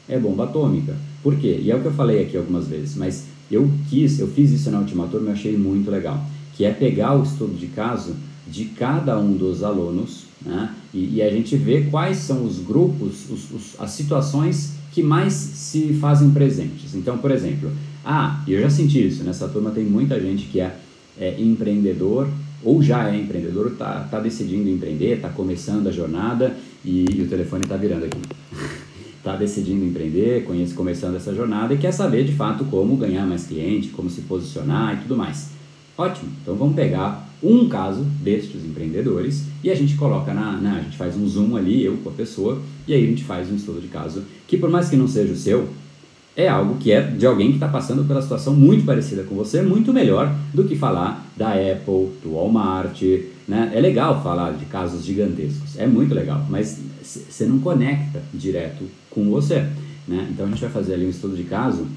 [0.07, 0.95] É bomba atômica.
[1.23, 1.59] Por quê?
[1.61, 4.69] E é o que eu falei aqui algumas vezes, mas eu quis, eu fiz isso
[4.69, 6.23] na última turma e achei muito legal
[6.59, 8.13] que é pegar o estudo de caso
[8.45, 10.75] de cada um dos alunos né?
[10.93, 15.31] e, e a gente vê quais são os grupos, os, os, as situações que mais
[15.31, 16.95] se fazem presentes.
[16.95, 17.71] Então, por exemplo,
[18.03, 20.75] ah, eu já senti isso, nessa turma tem muita gente que é,
[21.17, 22.27] é empreendedor
[22.61, 27.27] ou já é empreendedor, está tá decidindo empreender, está começando a jornada e, e o
[27.27, 28.19] telefone está virando aqui.
[29.19, 33.45] Está decidindo empreender, conhece, começando essa jornada e quer saber de fato como ganhar mais
[33.45, 35.49] cliente, como se posicionar e tudo mais.
[35.97, 40.81] Ótimo, então vamos pegar um caso destes empreendedores e a gente coloca na, na, a
[40.81, 43.55] gente faz um zoom ali, eu com a pessoa, e aí a gente faz um
[43.55, 45.67] estudo de caso que por mais que não seja o seu,
[46.35, 49.61] é algo que é de alguém que está passando pela situação muito parecida com você,
[49.61, 53.01] muito melhor do que falar da Apple, do Walmart,
[53.45, 53.71] né?
[53.73, 59.29] É legal falar de casos gigantescos, é muito legal, mas você não conecta direto com
[59.29, 59.67] você,
[60.07, 60.27] né?
[60.31, 61.87] Então a gente vai fazer ali um estudo de caso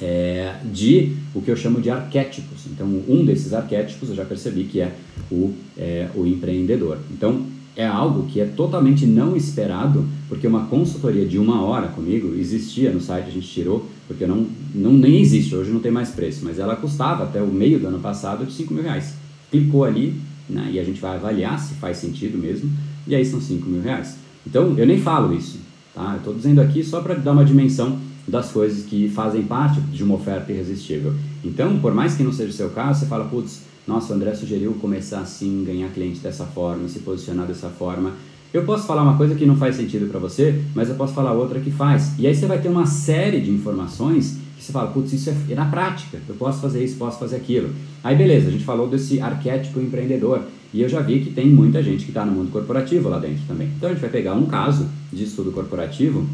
[0.00, 2.66] é, de o que eu chamo de arquétipos.
[2.66, 4.92] Então, um desses arquétipos eu já percebi que é
[5.30, 6.98] o, é, o empreendedor.
[7.10, 12.34] Então, é algo que é totalmente não esperado, porque uma consultoria de uma hora comigo
[12.38, 16.10] existia no site, a gente tirou, porque não, não nem existe, hoje não tem mais
[16.10, 19.14] preço, mas ela custava até o meio do ano passado de 5 mil reais.
[19.50, 20.14] Clicou ali
[20.48, 22.70] né, e a gente vai avaliar se faz sentido mesmo,
[23.08, 24.18] e aí são 5 mil reais.
[24.46, 25.58] Então, eu nem falo isso,
[25.94, 26.12] tá?
[26.12, 30.02] Eu estou dizendo aqui só para dar uma dimensão das coisas que fazem parte de
[30.02, 31.14] uma oferta irresistível.
[31.44, 34.34] Então, por mais que não seja o seu caso, você fala, putz, nossa, o André
[34.34, 38.12] sugeriu começar assim, ganhar cliente dessa forma, se posicionar dessa forma.
[38.52, 41.32] Eu posso falar uma coisa que não faz sentido para você, mas eu posso falar
[41.32, 42.18] outra que faz.
[42.18, 45.66] E aí você vai ter uma série de informações você fala, putz, isso é na
[45.66, 47.74] prática, eu posso fazer isso, posso fazer aquilo.
[48.02, 50.42] Aí beleza, a gente falou desse arquétipo empreendedor.
[50.72, 53.42] E eu já vi que tem muita gente que está no mundo corporativo lá dentro
[53.46, 53.68] também.
[53.76, 56.26] Então a gente vai pegar um caso de estudo corporativo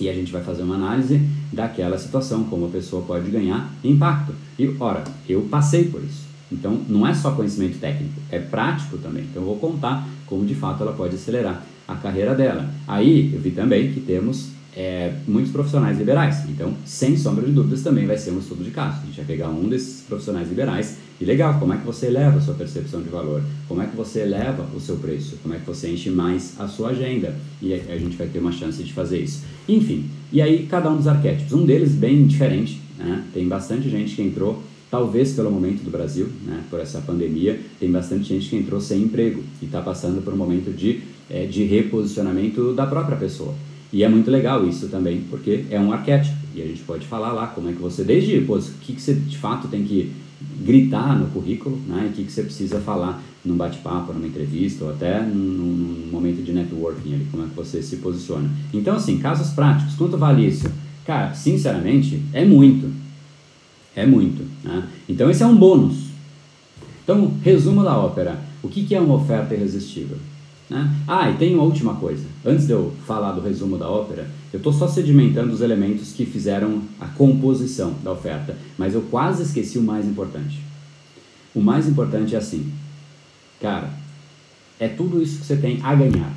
[0.00, 1.20] e a gente vai fazer uma análise
[1.52, 4.34] daquela situação, como a pessoa pode ganhar impacto.
[4.58, 6.24] E, ora, eu passei por isso.
[6.50, 9.24] Então, não é só conhecimento técnico, é prático também.
[9.24, 12.68] Então, eu vou contar como de fato ela pode acelerar a carreira dela.
[12.88, 16.44] Aí, eu vi também que temos é, muitos profissionais liberais.
[16.48, 18.98] Então, sem sombra de dúvidas, também vai ser um estudo de caso.
[19.02, 22.38] A gente vai pegar um desses profissionais liberais e legal, como é que você eleva
[22.38, 23.42] a sua percepção de valor?
[23.68, 25.36] Como é que você eleva o seu preço?
[25.42, 27.34] Como é que você enche mais a sua agenda?
[27.60, 29.44] E a gente vai ter uma chance de fazer isso.
[29.68, 31.52] Enfim, e aí cada um dos arquétipos.
[31.52, 33.22] Um deles bem diferente, né?
[33.34, 36.62] Tem bastante gente que entrou, talvez pelo momento do Brasil, né?
[36.70, 40.38] Por essa pandemia, tem bastante gente que entrou sem emprego e está passando por um
[40.38, 43.54] momento de, é, de reposicionamento da própria pessoa.
[43.92, 46.36] E é muito legal isso também, porque é um arquétipo.
[46.54, 49.14] E a gente pode falar lá como é que você, desde o que, que você
[49.14, 50.12] de fato tem que
[50.60, 52.08] gritar no currículo, né?
[52.10, 56.42] O que, que você precisa falar num bate-papo, numa entrevista ou até num, num, momento
[56.42, 58.48] de networking ali, como é que você se posiciona.
[58.72, 60.70] Então, assim, casos práticos, quanto vale isso?
[61.06, 62.90] Cara, sinceramente, é muito.
[63.96, 64.44] É muito.
[64.62, 64.84] Né?
[65.08, 66.10] Então, esse é um bônus.
[67.02, 68.38] Então, resumo da ópera.
[68.62, 70.18] O que, que é uma oferta irresistível?
[70.70, 70.88] Né?
[71.06, 72.24] Ah, e tem uma última coisa.
[72.46, 76.24] Antes de eu falar do resumo da ópera, eu estou só sedimentando os elementos que
[76.24, 80.60] fizeram a composição da oferta, mas eu quase esqueci o mais importante.
[81.52, 82.72] O mais importante é assim,
[83.60, 83.90] cara,
[84.78, 86.32] é tudo isso que você tem a ganhar.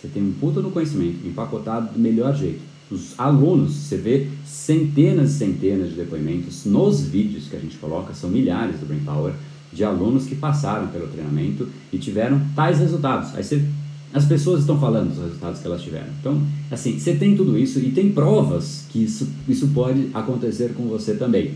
[0.00, 2.60] Você tem um puta no conhecimento, empacotado do melhor jeito.
[2.90, 8.14] Os alunos, você vê centenas e centenas de depoimentos nos vídeos que a gente coloca,
[8.14, 9.34] são milhares do Brain Power,
[9.72, 13.34] de alunos que passaram pelo treinamento e tiveram tais resultados.
[13.34, 13.64] Aí você,
[14.12, 16.08] as pessoas estão falando dos resultados que elas tiveram.
[16.20, 20.84] Então, assim, você tem tudo isso e tem provas que isso, isso pode acontecer com
[20.84, 21.54] você também.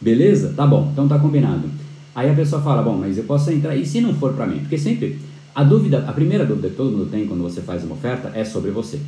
[0.00, 0.54] Beleza?
[0.56, 1.68] Tá bom, então tá combinado.
[2.14, 4.60] Aí a pessoa fala, bom, mas eu posso entrar, e se não for para mim?
[4.60, 5.18] Porque sempre,
[5.54, 8.44] a dúvida, a primeira dúvida que todo mundo tem quando você faz uma oferta é
[8.44, 8.98] sobre você.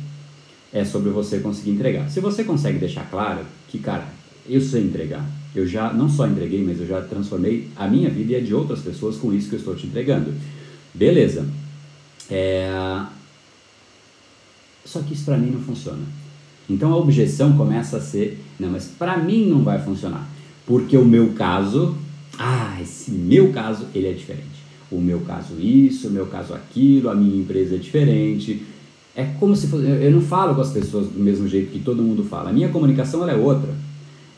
[0.71, 2.09] É sobre você conseguir entregar.
[2.09, 4.05] Se você consegue deixar claro que, cara,
[4.47, 8.33] eu sei entregar, eu já não só entreguei, mas eu já transformei a minha vida
[8.33, 10.33] e a de outras pessoas com isso que eu estou te entregando.
[10.93, 11.47] Beleza.
[12.29, 12.69] É...
[14.85, 16.03] Só que isso para mim não funciona.
[16.69, 20.27] Então a objeção começa a ser, não, mas para mim não vai funcionar,
[20.65, 21.95] porque o meu caso,
[22.39, 24.63] ah, esse meu caso, ele é diferente.
[24.89, 28.63] O meu caso isso, o meu caso aquilo, a minha empresa é diferente.
[29.15, 32.01] É como se fosse, eu não falo com as pessoas do mesmo jeito que todo
[32.01, 32.49] mundo fala.
[32.49, 33.73] A minha comunicação ela é outra.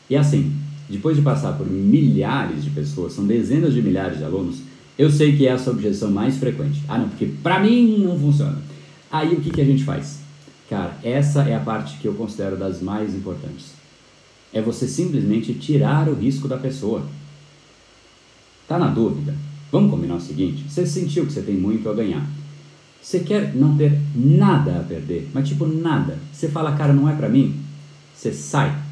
[0.08, 0.52] E assim,
[0.88, 4.62] depois de passar por milhares de pessoas, são dezenas de milhares de alunos,
[4.98, 6.82] Eu sei que é essa a objeção mais frequente.
[6.88, 8.56] Ah, não, porque para mim não funciona.
[9.10, 10.20] Aí o que, que a gente faz?
[10.70, 13.72] Cara, essa é a parte que eu considero das mais importantes.
[14.54, 17.04] É você simplesmente tirar o risco da pessoa.
[18.66, 19.34] Tá na dúvida?
[19.70, 22.26] Vamos combinar o seguinte: você sentiu que você tem muito a ganhar.
[23.02, 26.18] Você quer não ter nada a perder, mas tipo nada.
[26.32, 27.54] Você fala, cara, não é para mim.
[28.14, 28.85] Você sai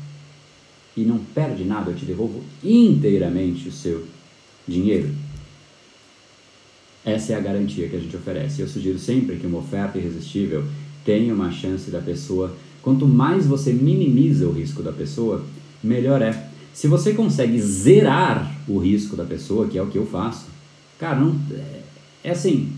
[0.96, 4.04] e não perde nada, eu te devolvo inteiramente o seu
[4.66, 5.10] dinheiro.
[7.04, 8.62] Essa é a garantia que a gente oferece.
[8.62, 10.64] Eu sugiro sempre que uma oferta irresistível
[11.04, 12.56] tenha uma chance da pessoa.
[12.80, 15.44] Quanto mais você minimiza o risco da pessoa,
[15.82, 16.48] melhor é.
[16.72, 20.46] Se você consegue zerar o risco da pessoa, que é o que eu faço,
[20.98, 21.80] cara, não, é,
[22.24, 22.72] é assim.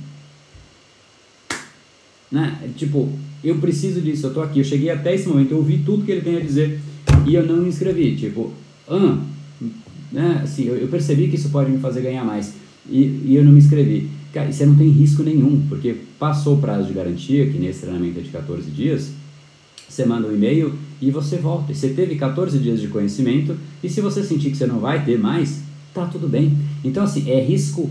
[2.30, 2.72] Né?
[2.76, 3.08] Tipo,
[3.44, 6.10] eu preciso disso, eu tô aqui, eu cheguei até esse momento, eu ouvi tudo que
[6.10, 6.80] ele tem a dizer
[7.26, 8.16] e eu não me inscrevi.
[8.16, 8.52] Tipo,
[8.88, 9.18] ah,
[10.12, 10.40] né?
[10.42, 12.54] assim, eu, eu percebi que isso pode me fazer ganhar mais
[12.88, 14.08] e, e eu não me inscrevi.
[14.32, 18.18] Cara, você não tem risco nenhum, porque passou o prazo de garantia, que nesse treinamento
[18.18, 19.10] é de 14 dias,
[19.88, 21.72] você manda um e-mail e você volta.
[21.72, 25.18] Você teve 14 dias de conhecimento e se você sentir que você não vai ter
[25.18, 25.62] mais,
[25.94, 26.52] tá tudo bem.
[26.84, 27.90] Então, assim, é risco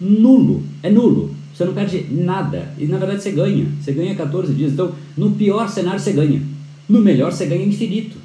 [0.00, 1.34] nulo, é nulo.
[1.54, 3.66] Você não perde nada e na verdade você ganha.
[3.80, 4.72] Você ganha 14 dias.
[4.72, 6.42] Então, no pior cenário, você ganha.
[6.88, 8.16] No melhor, você ganha infinito.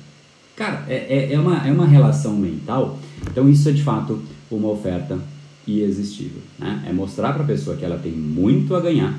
[0.59, 2.99] Cara, é, é, é, uma, é uma relação mental.
[3.31, 5.17] Então, isso é de fato uma oferta
[5.65, 6.41] irresistível.
[6.59, 6.83] Né?
[6.85, 9.17] É mostrar para a pessoa que ela tem muito a ganhar.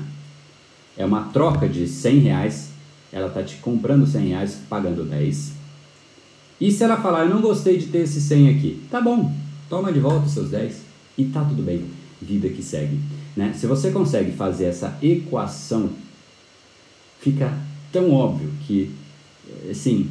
[0.95, 2.69] É uma troca de 100 reais.
[3.11, 5.53] Ela está te comprando 100 reais, pagando 10.
[6.59, 9.33] E se ela falar, eu não gostei de ter esse 100 aqui, tá bom,
[9.67, 10.79] toma de volta os seus 10
[11.17, 11.85] e tá tudo bem.
[12.21, 12.99] Vida que segue.
[13.35, 13.51] Né?
[13.57, 15.89] Se você consegue fazer essa equação,
[17.19, 17.51] fica
[17.91, 18.91] tão óbvio que,
[19.71, 20.07] assim,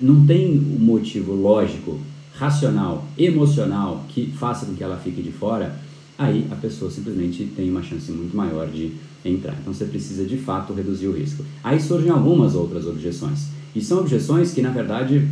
[0.00, 1.98] não tem um motivo lógico
[2.34, 5.74] racional, emocional, que faça com que ela fique de fora,
[6.18, 8.92] aí a pessoa simplesmente tem uma chance muito maior de
[9.24, 9.56] entrar.
[9.60, 11.44] Então você precisa de fato reduzir o risco.
[11.64, 13.48] Aí surgem algumas outras objeções.
[13.74, 15.26] E são objeções que, na verdade,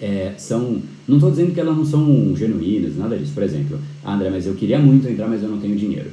[0.00, 0.80] é, são.
[1.06, 3.32] Não estou dizendo que elas não são genuínas, nada disso.
[3.32, 6.10] Por exemplo, ah, André, mas eu queria muito entrar, mas eu não tenho dinheiro.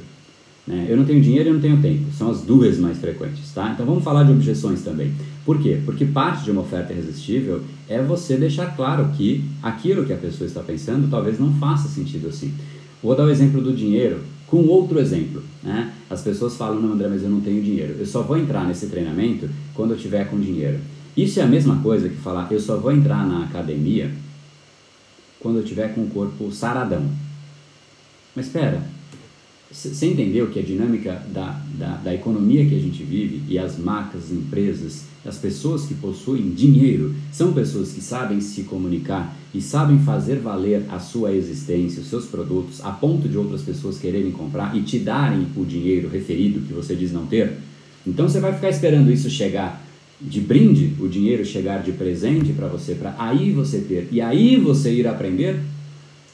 [0.66, 0.86] Né?
[0.88, 2.12] Eu não tenho dinheiro e eu não tenho tempo.
[2.12, 3.70] São as duas mais frequentes, tá?
[3.72, 5.12] Então vamos falar de objeções também.
[5.48, 5.80] Por quê?
[5.82, 10.46] Porque parte de uma oferta irresistível é você deixar claro que aquilo que a pessoa
[10.46, 12.52] está pensando talvez não faça sentido assim.
[13.02, 15.42] Vou dar o exemplo do dinheiro com outro exemplo.
[15.62, 15.90] Né?
[16.10, 17.96] As pessoas falam, não, André, mas eu não tenho dinheiro.
[17.98, 20.80] Eu só vou entrar nesse treinamento quando eu tiver com dinheiro.
[21.16, 24.12] Isso é a mesma coisa que falar, eu só vou entrar na academia
[25.40, 27.10] quando eu tiver com o corpo saradão.
[28.36, 28.82] Mas espera,
[29.70, 33.78] você entendeu que a dinâmica da, da, da, economia que a gente vive e as
[33.78, 39.60] marcas, as empresas, as pessoas que possuem dinheiro são pessoas que sabem se comunicar e
[39.60, 44.30] sabem fazer valer a sua existência, os seus produtos, a ponto de outras pessoas quererem
[44.30, 47.52] comprar e te darem o dinheiro referido que você diz não ter?
[48.06, 49.84] Então você vai ficar esperando isso chegar
[50.18, 54.56] de brinde, o dinheiro chegar de presente para você, para aí você ter e aí
[54.56, 55.60] você ir aprender?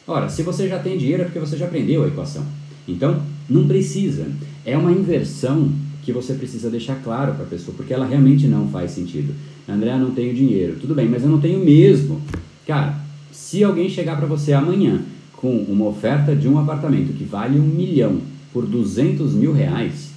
[0.07, 2.47] Ora, se você já tem dinheiro é porque você já aprendeu a equação.
[2.87, 4.27] Então, não precisa.
[4.65, 5.71] É uma inversão
[6.03, 9.35] que você precisa deixar claro para a pessoa, porque ela realmente não faz sentido.
[9.69, 10.77] André, não tenho dinheiro.
[10.81, 12.21] Tudo bem, mas eu não tenho mesmo.
[12.67, 12.99] Cara,
[13.33, 17.67] se alguém chegar para você amanhã com uma oferta de um apartamento que vale um
[17.67, 18.21] milhão
[18.53, 20.11] por 200 mil reais,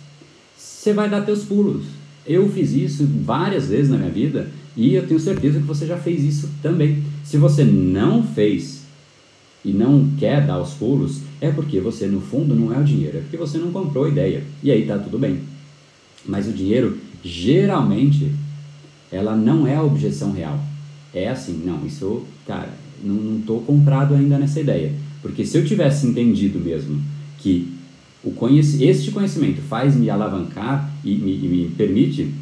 [0.56, 1.86] você vai dar teus pulos.
[2.26, 5.98] Eu fiz isso várias vezes na minha vida e eu tenho certeza que você já
[5.98, 7.04] fez isso também.
[7.24, 8.84] Se você não fez
[9.68, 13.18] e não quer dar os pulos, é porque você, no fundo, não é o dinheiro,
[13.18, 14.42] é porque você não comprou a ideia.
[14.64, 15.42] E aí tá tudo bem.
[16.26, 18.32] Mas o dinheiro, geralmente,
[19.12, 20.58] ela não é a objeção real.
[21.14, 22.70] É assim, não, isso, cara,
[23.04, 24.94] não, não tô comprado ainda nessa ideia.
[25.22, 27.02] Porque se eu tivesse entendido mesmo
[27.38, 27.68] que
[28.24, 32.34] o conhec este conhecimento faz me alavancar e me, e me permite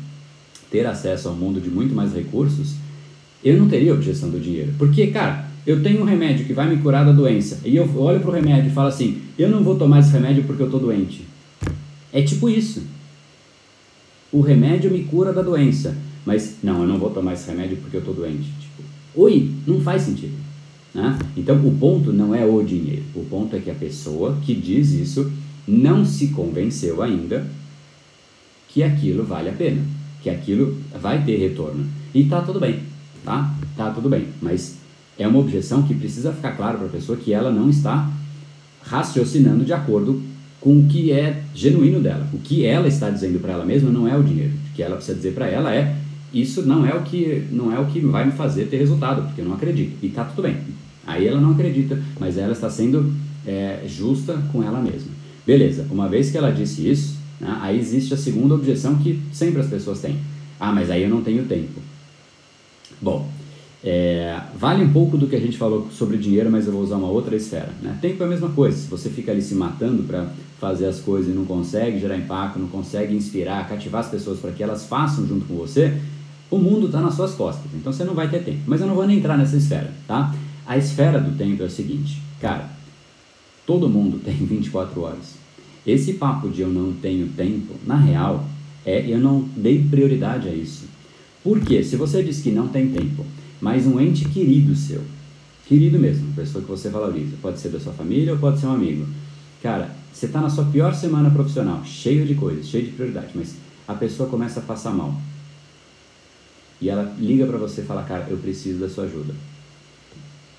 [0.70, 2.76] ter acesso ao mundo de muito mais recursos,
[3.44, 4.74] eu não teria objeção do dinheiro.
[4.78, 8.20] Porque, cara, eu tenho um remédio que vai me curar da doença, e eu olho
[8.20, 10.80] para o remédio e falo assim: eu não vou tomar esse remédio porque eu estou
[10.80, 11.26] doente.
[12.14, 12.84] É tipo isso.
[14.32, 17.98] O remédio me cura da doença, mas não, eu não vou tomar esse remédio porque
[17.98, 18.44] eu estou doente.
[18.60, 18.84] Tipo,
[19.16, 20.34] oi, não faz sentido.
[20.94, 21.18] Né?
[21.36, 24.92] Então o ponto não é o dinheiro, o ponto é que a pessoa que diz
[24.92, 25.32] isso
[25.68, 27.46] não se convenceu ainda
[28.70, 29.82] que aquilo vale a pena,
[30.22, 31.86] que aquilo vai ter retorno.
[32.14, 32.80] E tá tudo bem,
[33.24, 33.54] tá?
[33.76, 34.78] Tá tudo bem, mas
[35.18, 38.10] é uma objeção que precisa ficar claro para a pessoa que ela não está
[38.84, 40.22] raciocinando de acordo
[40.60, 42.28] com o que é genuíno dela.
[42.34, 44.54] O que ela está dizendo para ela mesma não é o dinheiro.
[44.72, 45.96] O que ela precisa dizer para ela é
[46.34, 49.42] isso não é o que não é o que vai me fazer ter resultado, porque
[49.42, 49.96] eu não acredito.
[50.04, 50.58] E tá tudo bem.
[51.08, 53.14] Aí ela não acredita, mas ela está sendo
[53.46, 55.12] é, justa com ela mesma.
[55.46, 59.62] Beleza, uma vez que ela disse isso, né, aí existe a segunda objeção que sempre
[59.62, 60.18] as pessoas têm.
[60.60, 61.80] Ah, mas aí eu não tenho tempo.
[63.00, 63.30] Bom,
[63.88, 66.96] é, vale um pouco do que a gente falou sobre dinheiro, mas eu vou usar
[66.96, 67.70] uma outra esfera.
[67.84, 67.96] Né?
[68.02, 68.76] Tempo é a mesma coisa.
[68.76, 70.28] Se você fica ali se matando para
[70.60, 74.52] fazer as coisas e não consegue gerar impacto, não consegue inspirar, cativar as pessoas para
[74.52, 75.96] que elas façam junto com você,
[76.50, 77.66] o mundo está nas suas costas.
[77.76, 78.62] Então você não vai ter tempo.
[78.66, 80.34] Mas eu não vou nem entrar nessa esfera, tá?
[80.66, 82.68] A esfera do tempo é o seguinte, cara,
[83.68, 85.36] todo mundo tem 24 horas.
[85.86, 88.44] Esse papo de eu não tenho tempo, na real,
[88.84, 90.86] é eu não dei prioridade a isso.
[91.44, 91.84] Por quê?
[91.84, 93.24] Se você diz que não tem tempo,
[93.62, 95.02] mas um ente querido seu,
[95.68, 98.74] querido mesmo, pessoa que você valoriza, pode ser da sua família ou pode ser um
[98.74, 99.08] amigo.
[99.62, 103.56] Cara, você está na sua pior semana profissional, cheio de coisas, cheio de prioridade, mas
[103.88, 105.16] a pessoa começa a passar mal.
[106.80, 109.34] E ela liga para você e fala, cara, eu preciso da sua ajuda.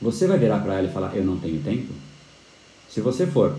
[0.01, 1.93] Você vai virar para ela e falar, eu não tenho tempo?
[2.89, 3.57] Se você for,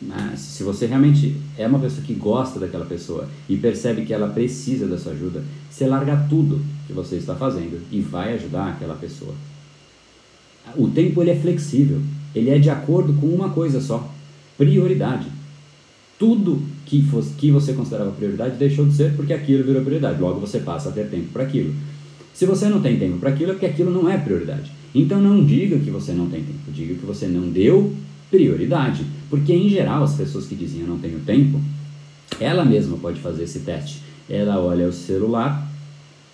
[0.00, 4.28] né, se você realmente é uma pessoa que gosta daquela pessoa e percebe que ela
[4.28, 6.60] precisa da sua ajuda, você larga tudo
[6.90, 9.34] que você está fazendo e vai ajudar aquela pessoa.
[10.76, 12.00] O tempo ele é flexível,
[12.34, 14.12] ele é de acordo com uma coisa só,
[14.58, 15.26] prioridade.
[16.18, 20.20] Tudo que, fosse, que você considerava prioridade deixou de ser porque aquilo virou prioridade.
[20.20, 21.74] Logo você passa a ter tempo para aquilo.
[22.34, 24.70] Se você não tem tempo para aquilo, é porque aquilo não é prioridade.
[24.94, 27.94] Então não diga que você não tem tempo, diga que você não deu
[28.30, 29.06] prioridade.
[29.30, 31.60] Porque em geral as pessoas que diziam não tenho tempo,
[32.38, 34.02] ela mesma pode fazer esse teste.
[34.28, 35.69] Ela olha o celular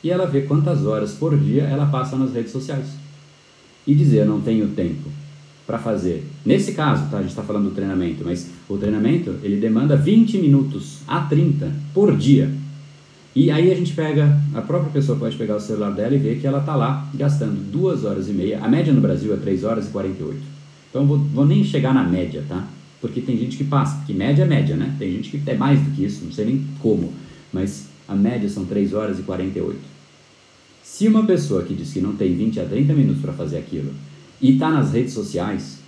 [0.03, 2.87] e ela vê quantas horas por dia ela passa nas redes sociais.
[3.87, 5.09] E dizer não tenho tempo
[5.67, 6.25] para fazer.
[6.45, 10.39] Nesse caso, tá, a gente está falando do treinamento, mas o treinamento ele demanda 20
[10.39, 12.51] minutos a 30 por dia.
[13.35, 16.41] E aí a gente pega, a própria pessoa pode pegar o celular dela e ver
[16.41, 18.61] que ela está lá gastando 2 horas e meia.
[18.63, 20.41] A média no Brasil é 3 horas e 48.
[20.89, 22.67] Então vou, vou nem chegar na média, tá?
[23.01, 24.95] Porque tem gente que passa, que média é média, né?
[24.99, 27.13] Tem gente que é mais do que isso, não sei nem como,
[27.53, 29.79] mas a média são 3 horas e 48.
[30.83, 33.93] Se uma pessoa que diz que não tem 20 a 30 minutos para fazer aquilo
[34.41, 35.79] e está nas redes sociais,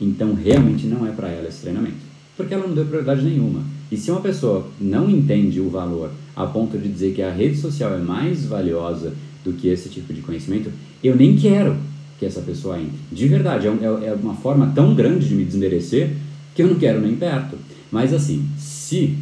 [0.00, 2.10] então realmente não é para ela esse treinamento.
[2.36, 3.62] Porque ela não deu prioridade nenhuma.
[3.92, 7.58] E se uma pessoa não entende o valor a ponto de dizer que a rede
[7.58, 9.12] social é mais valiosa
[9.44, 10.70] do que esse tipo de conhecimento,
[11.02, 11.76] eu nem quero
[12.18, 12.98] que essa pessoa entre.
[13.10, 16.10] De verdade, é, é, é uma forma tão grande de me desmerecer
[16.54, 17.56] que eu não quero nem perto.
[17.90, 19.16] Mas assim, se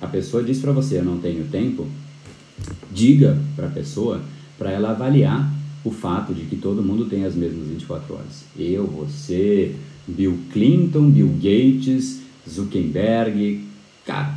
[0.00, 1.86] a pessoa diz para você eu não tenho tempo,
[2.92, 4.22] diga para a pessoa
[4.58, 5.52] para ela avaliar
[5.84, 8.44] o fato de que todo mundo tem as mesmas 24 horas.
[8.58, 9.74] Eu, você,
[10.06, 13.64] Bill Clinton, Bill Gates, Zuckerberg,
[14.04, 14.34] cara,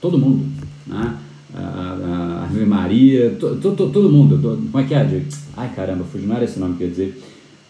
[0.00, 0.46] todo mundo,
[0.86, 1.18] né?
[1.54, 4.38] a Ave Maria, to, to, to, todo mundo.
[4.70, 5.22] como é que é,
[5.56, 7.22] Ai caramba, não era esse nome que eu ia dizer.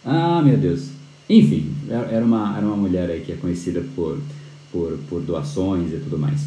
[0.04, 0.88] Ah, meu Deus.
[1.28, 4.18] Enfim, era uma, era uma mulher aí que é conhecida por,
[4.72, 6.46] por, por doações e tudo mais.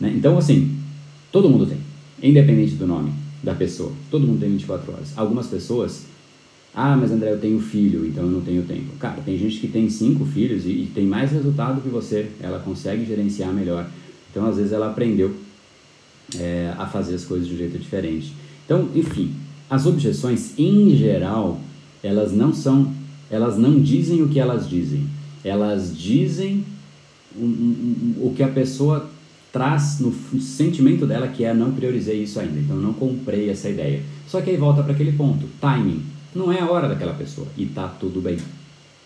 [0.00, 0.12] Né?
[0.16, 0.76] Então, assim,
[1.30, 1.78] todo mundo tem,
[2.22, 3.92] independente do nome da pessoa.
[4.10, 5.12] Todo mundo tem 24 horas.
[5.16, 6.06] Algumas pessoas,
[6.74, 8.96] ah, mas André, eu tenho filho, então eu não tenho tempo.
[8.98, 12.58] Cara, tem gente que tem cinco filhos e, e tem mais resultado que você, ela
[12.58, 13.88] consegue gerenciar melhor.
[14.30, 15.34] Então, às vezes, ela aprendeu
[16.38, 18.32] é, a fazer as coisas de um jeito diferente.
[18.64, 19.34] Então, enfim,
[19.68, 21.60] as objeções, em geral,
[22.02, 22.92] elas não são,
[23.30, 25.06] elas não dizem o que elas dizem.
[25.42, 26.64] Elas dizem
[27.36, 29.10] um, o que a pessoa
[29.54, 34.02] traz no sentimento dela que é não priorizei isso ainda, então não comprei essa ideia.
[34.26, 36.02] Só que aí volta para aquele ponto, timing.
[36.34, 38.36] Não é a hora daquela pessoa e tá tudo bem.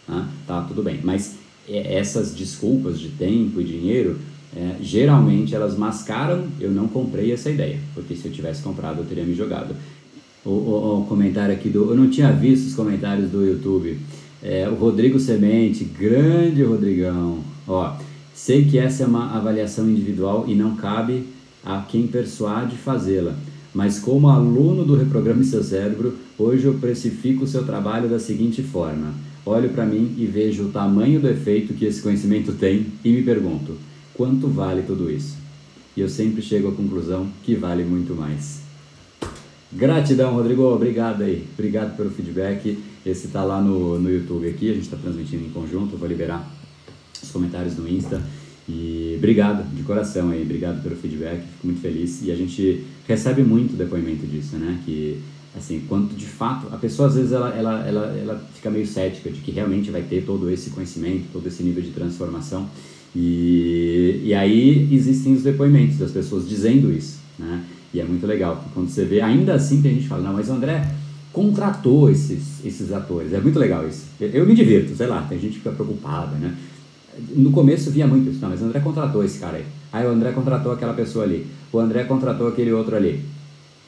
[0.06, 1.00] Tá, tá tudo bem.
[1.04, 1.34] Mas
[1.68, 4.18] essas desculpas de tempo e dinheiro
[4.56, 9.04] é, geralmente elas mascaram eu não comprei essa ideia, porque se eu tivesse comprado eu
[9.04, 9.76] teria me jogado.
[10.46, 11.90] O, o, o comentário aqui do.
[11.90, 13.98] Eu não tinha visto os comentários do YouTube.
[14.42, 17.40] É, o Rodrigo Semente, grande Rodrigão.
[17.66, 17.98] Ó,
[18.38, 21.24] sei que essa é uma avaliação individual e não cabe
[21.64, 23.34] a quem persuade fazê-la.
[23.74, 28.62] Mas como aluno do Reprograme Seu Cérebro, hoje eu precifico o seu trabalho da seguinte
[28.62, 29.12] forma.
[29.44, 33.22] Olho para mim e vejo o tamanho do efeito que esse conhecimento tem e me
[33.22, 33.76] pergunto:
[34.14, 35.36] quanto vale tudo isso?
[35.96, 38.62] E eu sempre chego à conclusão que vale muito mais.
[39.72, 40.62] Gratidão, Rodrigo.
[40.62, 41.44] Obrigado aí.
[41.54, 42.78] Obrigado pelo feedback.
[43.04, 44.70] Esse está lá no, no YouTube aqui.
[44.70, 45.96] A gente está transmitindo em conjunto.
[45.96, 46.57] Vou liberar
[47.28, 48.20] os comentários no Insta.
[48.68, 50.42] E obrigado de coração aí.
[50.42, 51.40] Obrigado pelo feedback.
[51.40, 52.20] Fico muito feliz.
[52.22, 54.78] E a gente recebe muito depoimento disso, né?
[54.84, 55.20] Que
[55.56, 59.30] assim, quanto de fato, a pessoa às vezes ela, ela, ela, ela fica meio cética
[59.30, 62.68] de que realmente vai ter todo esse conhecimento, todo esse nível de transformação.
[63.16, 67.64] E, e aí existem os depoimentos das pessoas dizendo isso, né?
[67.92, 70.50] E é muito legal, quando você vê, ainda assim tem gente que fala, não, mas
[70.50, 70.86] o André
[71.32, 74.04] contratou esses, esses atores, é muito legal isso.
[74.20, 76.54] Eu, eu me divirto, sei lá, tem gente que fica preocupada, né?
[77.34, 79.64] No começo via muito isso, não, mas o André contratou esse cara aí.
[79.92, 81.46] Aí o André contratou aquela pessoa ali.
[81.72, 83.24] O André contratou aquele outro ali.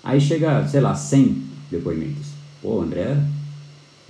[0.03, 2.29] Aí chega, sei lá, 100 depoimentos.
[2.63, 3.17] Pô, o André,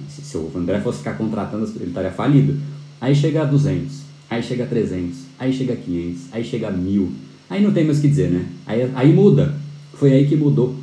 [0.08, 2.56] se o André fosse ficar contratando, ele estaria falido.
[3.00, 6.70] Aí chega a 200, aí chega a 300, aí chega a 500, aí chega a
[6.70, 7.12] 1000.
[7.48, 8.46] Aí não tem mais o que dizer, né?
[8.66, 9.54] Aí, aí muda.
[9.94, 10.76] Foi aí que mudou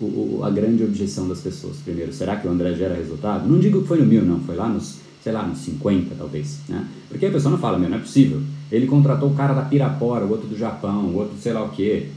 [0.00, 1.76] o, o, a grande objeção das pessoas.
[1.78, 3.48] Primeiro, será que o André gera resultado?
[3.48, 4.40] Não digo que foi no 1000, não.
[4.40, 6.86] Foi lá nos, sei lá, nos 50 talvez, né?
[7.08, 8.40] Porque a pessoa não fala, meu, não é possível.
[8.70, 11.70] Ele contratou o cara da Pirapora, o outro do Japão, o outro sei lá o
[11.70, 12.08] quê.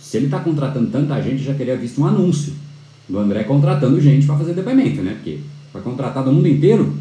[0.00, 2.54] Se ele está contratando tanta gente, já teria visto um anúncio
[3.08, 5.14] do André contratando gente para fazer depoimento, né?
[5.14, 5.40] Porque
[5.72, 6.94] para contratar do mundo inteiro,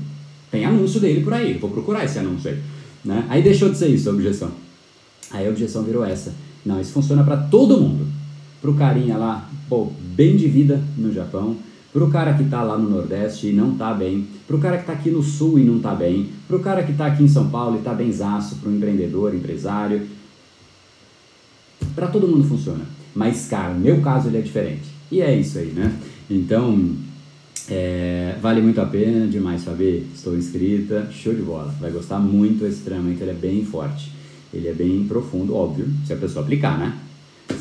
[0.50, 1.58] tem anúncio dele por aí.
[1.58, 2.60] Vou procurar esse anúncio aí.
[3.04, 3.26] Né?
[3.30, 4.52] Aí deixou de ser isso a objeção.
[5.32, 6.34] Aí a objeção virou essa.
[6.66, 8.06] Não, isso funciona para todo mundo.
[8.62, 11.56] Para o carinha lá, pô, bem de vida no Japão,
[11.94, 14.78] para o cara que está lá no Nordeste e não está bem, para o cara
[14.78, 17.24] que está aqui no Sul e não está bem, para o cara que está aqui
[17.24, 20.08] em São Paulo e está benzaço, para o empreendedor, empresário.
[21.94, 22.86] Para todo mundo funciona.
[23.14, 24.84] Mas, cara, no meu caso ele é diferente.
[25.12, 25.94] E é isso aí, né?
[26.30, 26.96] Então,
[27.70, 30.08] é, vale muito a pena, demais saber.
[30.16, 31.76] Estou inscrita, show de bola.
[31.80, 34.12] Vai gostar muito esse treinamento, ele é bem forte.
[34.54, 36.98] Ele é bem profundo, óbvio, se a pessoa aplicar, né?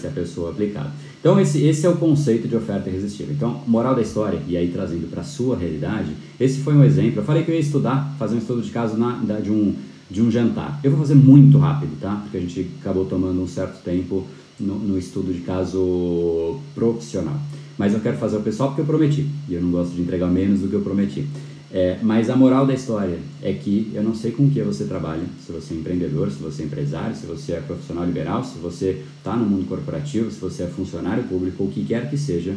[0.00, 0.92] Se a pessoa aplicar.
[1.20, 3.34] Então, esse, esse é o conceito de oferta irresistível.
[3.34, 7.20] Então, moral da história, e aí trazendo para a sua realidade, esse foi um exemplo.
[7.20, 9.74] Eu falei que eu ia estudar, fazer um estudo de caso na, de, um,
[10.10, 10.80] de um jantar.
[10.82, 12.16] Eu vou fazer muito rápido, tá?
[12.22, 14.26] Porque a gente acabou tomando um certo tempo
[14.58, 17.38] no, no estudo de caso profissional.
[17.76, 19.26] Mas eu quero fazer o pessoal porque eu prometi.
[19.46, 21.26] E eu não gosto de entregar menos do que eu prometi.
[21.72, 25.22] É, mas a moral da história é que eu não sei com que você trabalha,
[25.44, 29.04] se você é empreendedor, se você é empresário, se você é profissional liberal, se você
[29.18, 32.56] está no mundo corporativo, se você é funcionário público, o que quer que seja,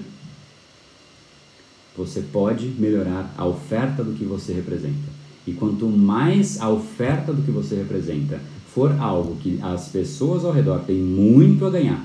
[1.96, 5.14] você pode melhorar a oferta do que você representa.
[5.46, 8.40] E quanto mais a oferta do que você representa
[8.74, 12.04] for algo que as pessoas ao redor têm muito a ganhar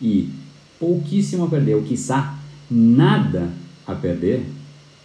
[0.00, 0.30] e
[0.80, 2.36] pouquíssimo a perder, ou quiçá
[2.68, 3.50] nada
[3.86, 4.44] a perder,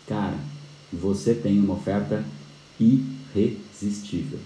[0.07, 0.48] cara,
[0.91, 2.23] você tem uma oferta
[2.79, 4.39] irresistível.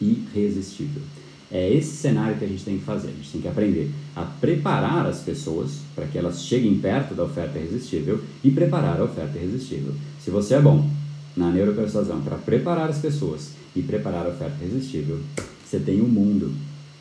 [0.00, 1.02] Irresistível.
[1.50, 3.08] É esse cenário que a gente tem que fazer.
[3.08, 7.24] A gente tem que aprender a preparar as pessoas para que elas cheguem perto da
[7.24, 9.92] oferta irresistível e preparar a oferta irresistível.
[10.18, 10.88] Se você é bom
[11.36, 15.20] na neuropersuasão para preparar as pessoas e preparar a oferta irresistível,
[15.64, 16.52] você tem o um mundo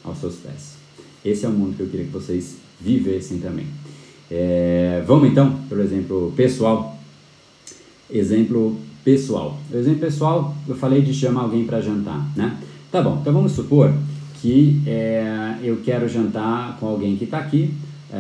[0.04, 0.76] aos seus pés.
[1.24, 3.68] Esse é o mundo que eu queria que vocês vivessem também.
[4.30, 6.91] É, vamos então, por exemplo, pessoal.
[8.12, 9.58] Exemplo pessoal.
[9.72, 12.58] O exemplo pessoal, eu falei de chamar alguém para jantar, né?
[12.92, 13.94] Tá bom, então vamos supor
[14.42, 17.74] que é, eu quero jantar com alguém que está aqui,
[18.12, 18.18] é,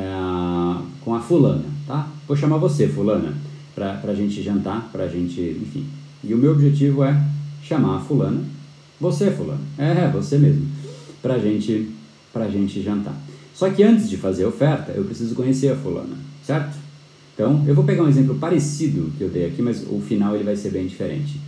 [1.03, 2.07] com a fulana, tá?
[2.27, 3.33] Vou chamar você, fulana,
[3.75, 5.85] para a gente jantar, para a gente, enfim.
[6.23, 7.21] E o meu objetivo é
[7.63, 8.41] chamar a fulana,
[8.99, 10.67] você, fulano, é, é você mesmo,
[11.21, 11.89] para gente,
[12.33, 13.15] a gente jantar.
[13.53, 16.80] Só que antes de fazer a oferta, eu preciso conhecer a fulana, certo?
[17.41, 20.43] Então, eu vou pegar um exemplo parecido que eu dei aqui, mas o final ele
[20.43, 21.41] vai ser bem diferente.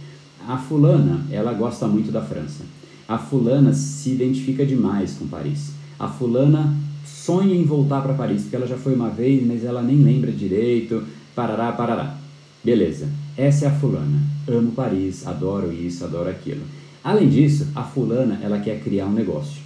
[0.47, 2.63] A fulana, ela gosta muito da França.
[3.07, 5.73] A fulana se identifica demais com Paris.
[5.99, 6.75] A fulana
[7.05, 10.31] sonha em voltar para Paris, porque ela já foi uma vez, mas ela nem lembra
[10.31, 11.03] direito,
[11.35, 12.17] parará, parará.
[12.63, 14.19] Beleza, essa é a fulana.
[14.47, 16.63] Amo Paris, adoro isso, adoro aquilo.
[17.03, 19.61] Além disso, a fulana, ela quer criar um negócio.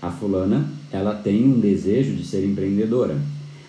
[0.00, 3.18] A fulana, ela tem um desejo de ser empreendedora.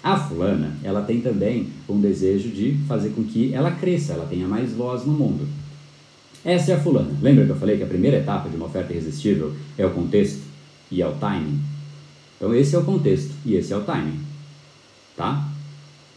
[0.02, 4.48] A fulana, ela tem também um desejo de fazer com que ela cresça, ela tenha
[4.48, 5.48] mais voz no mundo.
[6.44, 7.12] Essa é a fulana.
[7.22, 10.42] Lembra que eu falei que a primeira etapa de uma oferta irresistível é o contexto
[10.90, 11.60] e é o timing?
[12.38, 14.20] Então esse é o contexto e esse é o timing.
[15.18, 15.50] Tá?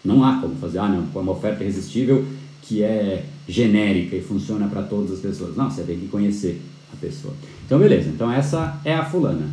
[0.05, 2.25] Não há como fazer, ah não, uma oferta irresistível
[2.63, 5.57] que é genérica e funciona para todas as pessoas.
[5.57, 6.63] Não, você tem que conhecer
[6.93, 7.35] a pessoa.
[7.67, 9.51] Então beleza, então essa é a fulana.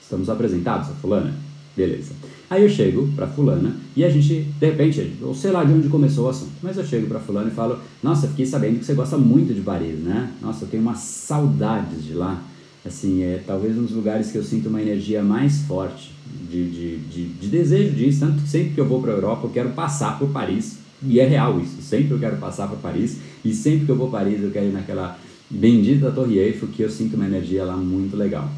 [0.00, 1.34] Estamos apresentados a fulana?
[1.76, 2.14] Beleza.
[2.48, 5.88] Aí eu chego para fulana e a gente, de repente, ou sei lá de onde
[5.88, 8.94] começou o assunto, mas eu chego para fulana e falo: Nossa, fiquei sabendo que você
[8.94, 10.30] gosta muito de Paris, né?
[10.40, 12.42] Nossa, eu tenho umas saudades de lá.
[12.84, 16.12] Assim, é talvez um dos lugares que eu sinto uma energia mais forte
[16.48, 18.20] de, de, de, de desejo disso.
[18.20, 20.78] Tanto que sempre que eu vou para a Europa eu quero passar por Paris.
[21.02, 21.82] E é real isso.
[21.82, 23.18] Sempre eu quero passar por Paris.
[23.44, 25.18] E sempre que eu vou a Paris eu quero ir naquela
[25.50, 28.48] bendita Torre Eiffel que eu sinto uma energia lá muito legal.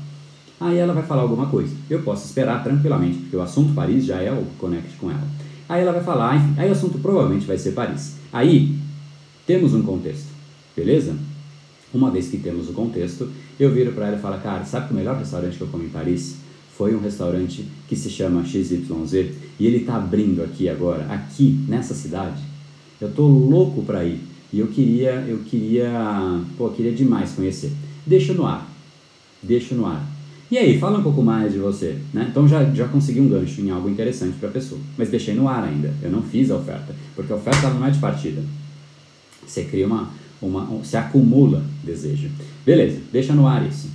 [0.60, 1.74] Aí ela vai falar alguma coisa.
[1.88, 5.26] Eu posso esperar tranquilamente, porque o assunto Paris já é o connect com ela.
[5.68, 8.16] Aí ela vai falar, enfim, aí o assunto provavelmente vai ser Paris.
[8.32, 8.76] Aí
[9.46, 10.28] temos um contexto,
[10.76, 11.14] beleza?
[11.92, 14.92] Uma vez que temos o contexto, eu viro para ela e falo, cara, sabe que
[14.92, 16.36] o melhor restaurante que eu comi em Paris
[16.76, 18.72] foi um restaurante que se chama XYZ
[19.58, 22.42] e ele está abrindo aqui agora, aqui nessa cidade.
[23.00, 24.20] Eu tô louco para ir
[24.52, 25.90] e eu queria, eu queria,
[26.56, 27.72] pô, eu queria demais conhecer.
[28.06, 28.68] Deixa no ar
[29.42, 30.04] deixo no ar.
[30.50, 32.26] E aí, fala um pouco mais de você, né?
[32.30, 35.46] Então já, já consegui um gancho em algo interessante para a pessoa, mas deixei no
[35.46, 35.92] ar ainda.
[36.02, 38.42] Eu não fiz a oferta, porque a oferta não é de partida.
[39.46, 40.08] Você cria uma,
[40.40, 42.30] uma você acumula desejo.
[42.64, 43.90] Beleza, deixa no ar isso.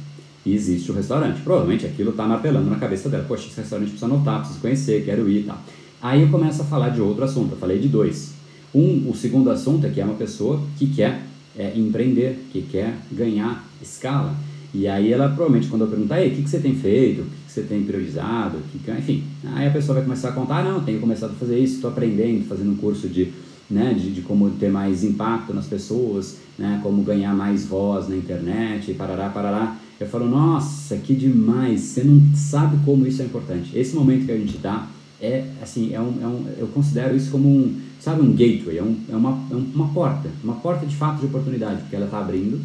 [0.46, 1.42] E existe o restaurante.
[1.42, 3.26] Provavelmente aquilo está martelando na cabeça dela.
[3.28, 5.60] Poxa, esse restaurante precisa anotar, preciso conhecer, quero ir e tal.
[6.02, 7.54] Aí eu começo a falar de outro assunto.
[7.54, 8.34] Eu falei de dois.
[8.76, 11.24] Um, o segundo assunto é que é uma pessoa que quer
[11.58, 14.36] é, empreender, que quer ganhar escala.
[14.74, 17.26] E aí ela provavelmente quando eu perguntar, aí, o que, que você tem feito, o
[17.26, 20.84] que, que você tem priorizado, que, enfim, aí a pessoa vai começar a contar, não,
[20.84, 23.32] tenho começado a fazer isso, estou aprendendo, fazendo um curso de,
[23.70, 28.16] né, de, de, como ter mais impacto nas pessoas, né, como ganhar mais voz na
[28.16, 29.78] internet, parará, parará.
[30.00, 33.78] Eu falo, nossa, que demais, você não sabe como isso é importante.
[33.78, 34.88] Esse momento que a gente dá
[35.22, 38.84] é, assim, é um, é um, eu considero isso como um, sabe, um gateway, é,
[38.84, 42.20] um, é, uma, é uma porta, uma porta de fato de oportunidade, porque ela está
[42.20, 42.60] abrindo,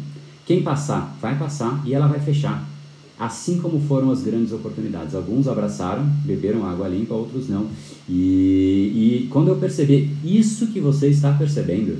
[0.49, 2.67] quem passar, vai passar e ela vai fechar.
[3.19, 5.13] Assim como foram as grandes oportunidades.
[5.13, 7.67] Alguns abraçaram, beberam água limpa, outros não.
[8.09, 11.99] E, e quando eu percebi isso que você está percebendo,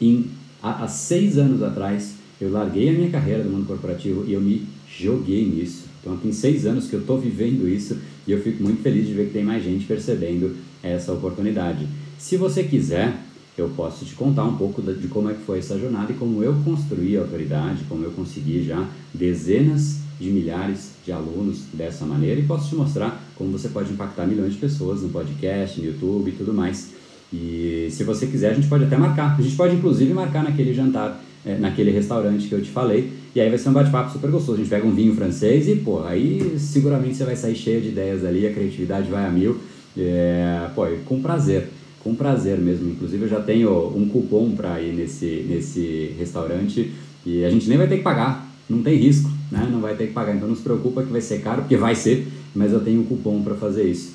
[0.00, 0.30] em,
[0.62, 4.40] há, há seis anos atrás, eu larguei a minha carreira do mundo corporativo e eu
[4.40, 5.88] me joguei nisso.
[6.00, 9.12] Então, tem seis anos que eu estou vivendo isso e eu fico muito feliz de
[9.12, 11.86] ver que tem mais gente percebendo essa oportunidade.
[12.16, 13.14] Se você quiser,
[13.58, 16.42] eu posso te contar um pouco de como é que foi essa jornada e como
[16.42, 22.40] eu construí a autoridade, como eu consegui já dezenas de milhares de alunos dessa maneira
[22.40, 26.28] e posso te mostrar como você pode impactar milhões de pessoas no podcast, no YouTube
[26.28, 26.90] e tudo mais.
[27.32, 29.36] E se você quiser, a gente pode até marcar.
[29.38, 33.12] A gente pode inclusive marcar naquele jantar, é, naquele restaurante que eu te falei.
[33.34, 34.54] E aí vai ser um bate-papo super gostoso.
[34.54, 37.88] A gente pega um vinho francês e, pô, aí seguramente você vai sair cheio de
[37.88, 39.58] ideias ali, a criatividade vai a mil.
[39.96, 41.68] É, pô, com prazer
[42.02, 42.90] com prazer mesmo.
[42.90, 46.92] Inclusive eu já tenho um cupom para ir nesse, nesse restaurante
[47.24, 49.68] e a gente nem vai ter que pagar, não tem risco, né?
[49.70, 50.34] Não vai ter que pagar.
[50.34, 53.04] Então não se preocupa que vai ser caro, porque vai ser, mas eu tenho um
[53.04, 54.14] cupom para fazer isso.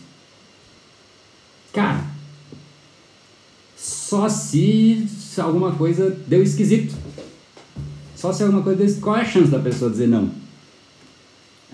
[1.72, 2.06] Cara,
[3.76, 5.08] só se
[5.38, 6.96] alguma coisa deu esquisito.
[8.16, 10.32] Só se alguma coisa deu Qual é a chance da pessoa dizer não?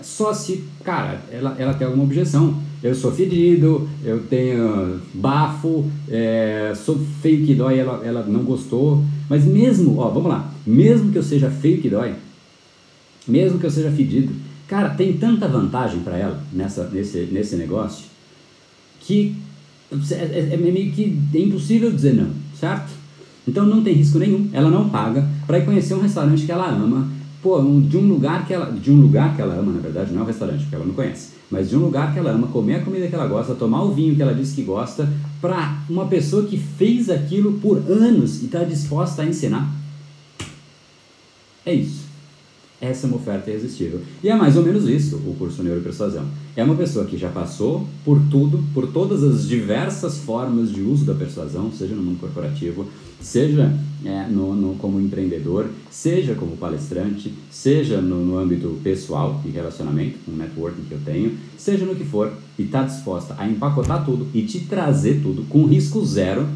[0.00, 6.72] Só se, cara, ela, ela tem alguma objeção eu sou fedido, eu tenho bafo, é,
[6.74, 9.04] sou feio que dói, ela, ela não gostou.
[9.28, 12.14] Mas mesmo, ó, vamos lá, mesmo que eu seja feio que dói,
[13.26, 14.32] mesmo que eu seja fedido,
[14.66, 18.06] cara, tem tanta vantagem para ela nessa, nesse, nesse negócio
[19.00, 19.36] que
[20.10, 22.90] é, é, é, meio que é impossível dizer não, certo?
[23.46, 26.68] Então não tem risco nenhum, ela não paga para ir conhecer um restaurante que ela
[26.68, 27.08] ama,
[27.42, 30.20] pô, de um lugar que ela, de um lugar que ela ama, na verdade, não
[30.20, 32.76] é um restaurante, porque ela não conhece, mas de um lugar que ela ama, comer
[32.76, 35.06] a comida que ela gosta, tomar o vinho que ela diz que gosta,
[35.38, 39.70] para uma pessoa que fez aquilo por anos e está disposta a ensinar.
[41.66, 42.01] É isso.
[42.82, 44.00] Essa é uma oferta irresistível.
[44.24, 46.26] E é mais ou menos isso o curso Neuropersuasão.
[46.56, 51.04] É uma pessoa que já passou por tudo, por todas as diversas formas de uso
[51.04, 52.88] da persuasão, seja no mundo corporativo,
[53.20, 53.72] seja
[54.04, 60.18] é, no, no, como empreendedor, seja como palestrante, seja no, no âmbito pessoal e relacionamento,
[60.26, 64.04] com um networking que eu tenho, seja no que for, e está disposta a empacotar
[64.04, 66.48] tudo e te trazer tudo com risco zero,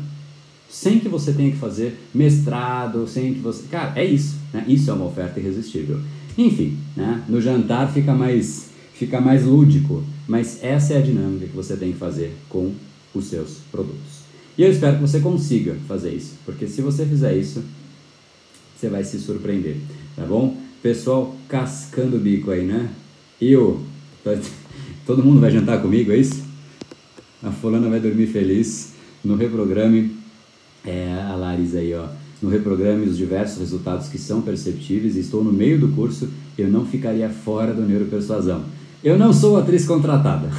[0.68, 3.62] sem que você tenha que fazer mestrado, sem que você.
[3.70, 4.35] Cara, é isso.
[4.53, 4.64] Né?
[4.66, 6.01] Isso é uma oferta irresistível.
[6.39, 7.24] Enfim, né?
[7.28, 11.93] no jantar fica mais, fica mais lúdico, mas essa é a dinâmica que você tem
[11.93, 12.72] que fazer com
[13.14, 14.26] os seus produtos.
[14.59, 17.62] E eu espero que você consiga fazer isso, porque se você fizer isso,
[18.76, 19.76] você vai se surpreender,
[20.14, 20.57] tá bom?
[20.82, 22.91] Pessoal cascando o bico aí, né?
[23.41, 23.80] Eu,
[25.07, 26.45] todo mundo vai jantar comigo, é isso?
[27.43, 28.93] A fulana vai dormir feliz
[29.24, 30.16] no reprograme,
[30.84, 32.09] é, a Larissa aí, ó
[32.43, 36.84] no reprograme os diversos resultados que são perceptíveis estou no meio do curso, eu não
[36.84, 38.64] ficaria fora do neuropersuasão.
[39.03, 40.51] Eu não sou atriz contratada.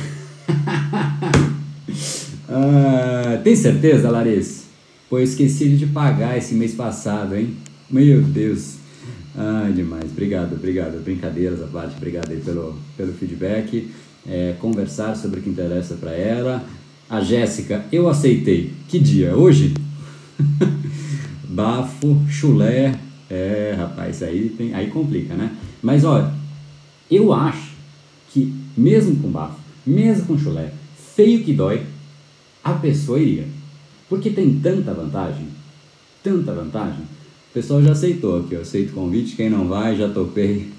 [2.50, 4.66] ah, tem certeza, Larissa?
[5.10, 7.56] Pô, esqueci de pagar esse mês passado, hein?
[7.90, 8.76] Meu Deus.
[9.36, 10.12] Ai, demais.
[10.12, 11.04] Obrigado, obrigado.
[11.04, 13.90] Brincadeiras à parte, obrigado aí pelo, pelo feedback.
[14.28, 16.64] É, conversar sobre o que interessa para ela.
[17.10, 18.74] A Jéssica, eu aceitei.
[18.90, 19.36] Que dia?
[19.36, 19.74] Hoje?
[21.50, 23.00] bafo, chulé.
[23.30, 25.52] É, rapaz, aí, tem, aí complica, né?
[25.82, 26.32] Mas olha,
[27.12, 27.72] eu acho
[28.30, 30.72] que mesmo com bafo, mesmo com chulé,
[31.16, 31.82] feio que dói,
[32.64, 33.46] a pessoa iria.
[34.10, 35.48] Porque tem tanta vantagem,
[36.24, 37.02] tanta vantagem.
[37.50, 40.72] O pessoal já aceitou aqui, eu aceito o convite, quem não vai, já topei.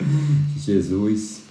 [0.56, 1.44] Jesus.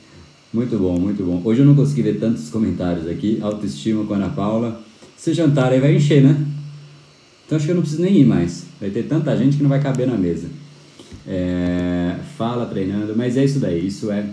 [0.54, 1.41] Muito bom, muito bom.
[1.43, 3.39] Hoje eu não consegui ver tantos comentários aqui.
[3.41, 4.80] Autoestima com a Ana Paula.
[5.18, 6.45] Esse jantar aí vai encher, né?
[7.45, 8.65] Então acho que eu não preciso nem ir mais.
[8.79, 10.47] Vai ter tanta gente que não vai caber na mesa.
[11.27, 14.27] é, fala treinando, mas é isso daí, isso é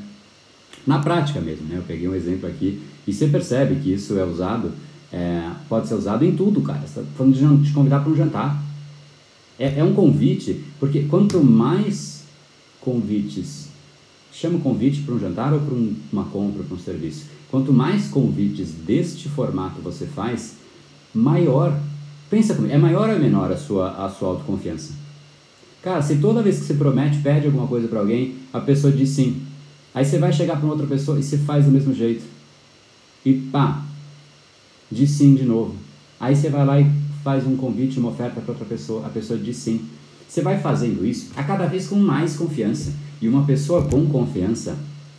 [0.86, 1.76] na prática mesmo, né?
[1.76, 4.72] Eu peguei um exemplo aqui e você percebe que isso é usado,
[5.12, 6.80] é, pode ser usado em tudo, cara.
[6.86, 8.62] Você tá falando de te convidar para um jantar.
[9.58, 12.24] É, é um convite, porque quanto mais
[12.80, 13.68] convites,
[14.32, 17.72] chama o convite para um jantar ou para um, uma compra, para um serviço, quanto
[17.72, 20.54] mais convites deste formato você faz,
[21.14, 21.78] maior,
[22.30, 24.94] pensa comigo, é maior ou menor a sua, a sua autoconfiança?
[25.82, 29.08] Cara, se toda vez que você promete, pede alguma coisa para alguém, a pessoa diz
[29.10, 29.42] sim,
[29.94, 32.24] Aí você vai chegar para outra pessoa e você faz do mesmo jeito.
[33.24, 33.82] E pá,
[34.90, 35.74] diz sim de novo.
[36.18, 36.86] Aí você vai lá e
[37.24, 39.84] faz um convite, uma oferta para outra pessoa, a pessoa diz sim.
[40.28, 42.92] Você vai fazendo isso a cada vez com mais confiança.
[43.20, 44.78] E uma pessoa com confiança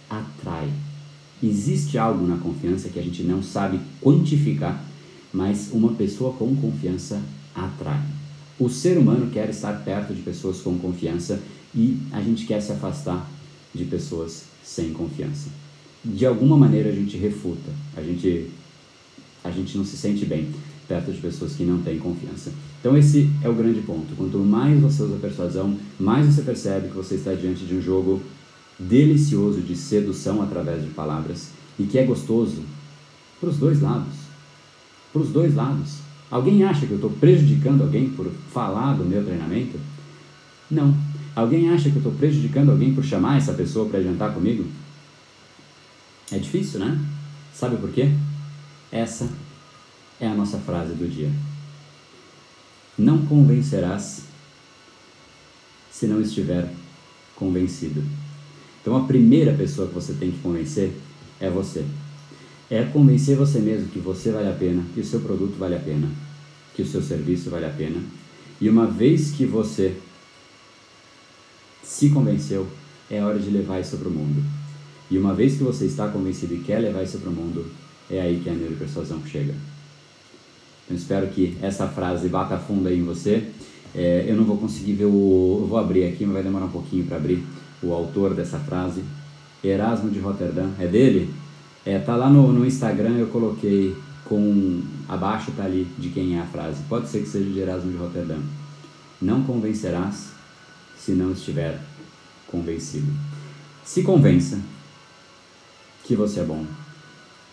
[0.09, 0.69] atrai.
[1.43, 4.81] Existe algo na confiança que a gente não sabe quantificar,
[5.33, 7.21] mas uma pessoa com confiança
[7.55, 8.01] atrai.
[8.59, 11.39] O ser humano quer estar perto de pessoas com confiança
[11.73, 13.29] e a gente quer se afastar
[13.73, 15.49] de pessoas sem confiança.
[16.03, 18.49] De alguma maneira a gente refuta, a gente,
[19.43, 20.47] a gente não se sente bem
[20.87, 22.51] perto de pessoas que não têm confiança.
[22.79, 24.15] Então esse é o grande ponto.
[24.15, 28.21] Quanto mais você usa persuasão, mais você percebe que você está diante de um jogo
[28.77, 32.63] delicioso de sedução através de palavras e que é gostoso
[33.39, 34.20] para os dois lados.
[35.11, 35.99] Para os dois lados.
[36.29, 39.77] Alguém acha que eu estou prejudicando alguém por falar do meu treinamento?
[40.69, 40.95] Não.
[41.35, 44.65] Alguém acha que eu estou prejudicando alguém por chamar essa pessoa para jantar comigo?
[46.31, 46.97] É difícil, né?
[47.53, 48.09] Sabe por quê?
[48.91, 49.29] Essa
[50.19, 51.29] é a nossa frase do dia.
[52.97, 54.23] Não convencerás
[55.91, 56.73] se não estiver
[57.35, 58.03] convencido.
[58.81, 60.93] Então a primeira pessoa que você tem que convencer
[61.39, 61.85] é você.
[62.71, 65.79] É convencer você mesmo que você vale a pena, que o seu produto vale a
[65.79, 66.07] pena,
[66.73, 68.01] que o seu serviço vale a pena.
[68.61, 69.97] E uma vez que você
[71.83, 72.65] se convenceu,
[73.09, 74.41] é hora de levar isso para o mundo.
[75.09, 77.69] E uma vez que você está convencido e quer levar isso para o mundo,
[78.09, 79.53] é aí que a neuropersuasão chega.
[80.85, 83.49] Então espero que essa frase bata fundo aí em você.
[83.93, 85.59] É, eu não vou conseguir ver o.
[85.61, 87.43] Eu vou abrir aqui, mas vai demorar um pouquinho para abrir
[87.83, 89.03] o autor dessa frase.
[89.61, 91.29] Erasmo de Roterdã, é dele?
[91.85, 94.81] É, tá lá no, no Instagram, eu coloquei com.
[95.07, 96.83] Abaixo tá ali de quem é a frase.
[96.87, 98.37] Pode ser que seja de Erasmo de Roterdã.
[99.21, 100.29] Não convencerás
[100.97, 101.79] se não estiver
[102.47, 103.11] convencido.
[103.83, 104.59] Se convença
[106.03, 106.65] que você é bom.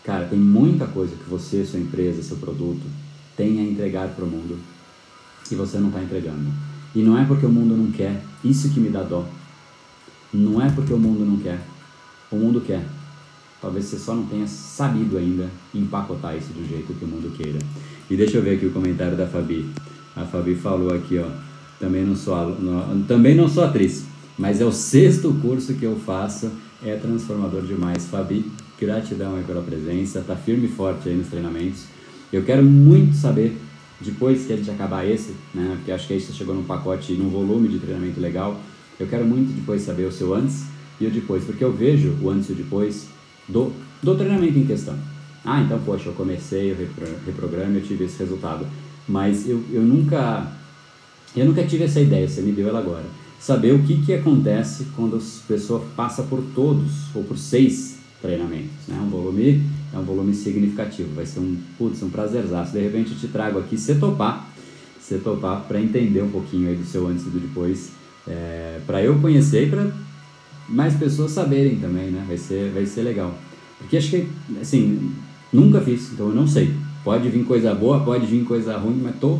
[0.03, 2.81] Cara, tem muita coisa que você, sua empresa, seu produto
[3.35, 4.59] tem a entregar para o mundo
[5.47, 6.51] que você não está entregando.
[6.93, 9.25] E não é porque o mundo não quer, isso que me dá dó.
[10.33, 11.59] Não é porque o mundo não quer,
[12.29, 12.85] o mundo quer.
[13.61, 17.59] Talvez você só não tenha sabido ainda empacotar isso do jeito que o mundo queira.
[18.09, 19.69] E deixa eu ver aqui o comentário da Fabi.
[20.15, 21.27] A Fabi falou aqui, ó.
[21.79, 24.05] Também não sou, não, também não sou atriz,
[24.37, 26.51] mas é o sexto curso que eu faço,
[26.83, 28.05] é transformador demais.
[28.07, 31.85] Fabi, gratidão aí pela presença, tá firme e forte aí nos treinamentos.
[32.31, 33.57] Eu quero muito saber,
[34.01, 37.13] depois que a gente acabar esse, né, porque acho que aí você chegou num pacote,
[37.13, 38.59] num volume de treinamento legal,
[38.99, 40.65] eu quero muito depois saber o seu antes
[40.99, 43.07] e o depois, porque eu vejo o antes e o depois
[43.49, 44.95] do, do treinamento em questão.
[45.43, 46.77] Ah, então, poxa, eu comecei, eu
[47.25, 48.65] reprograma, eu tive esse resultado.
[49.07, 50.47] Mas eu, eu nunca
[51.35, 53.05] eu nunca tive essa ideia, você me deu ela agora.
[53.39, 58.87] Saber o que, que acontece quando a pessoa passa por todos, ou por seis treinamentos.
[58.87, 58.99] Né?
[59.01, 62.73] Um volume é um volume significativo, vai ser um, putz, um prazerzaço.
[62.73, 64.51] De repente eu te trago aqui, se topar,
[64.99, 67.91] se topar, para entender um pouquinho aí do seu antes e do depois,
[68.27, 69.91] é, para eu conhecer e para
[70.69, 72.23] mais pessoas saberem também, né?
[72.27, 73.37] Vai ser, vai ser legal.
[73.77, 74.27] Porque acho que,
[74.61, 75.11] assim,
[75.51, 76.73] nunca fiz, então eu não sei.
[77.03, 79.39] Pode vir coisa boa, pode vir coisa ruim, mas tô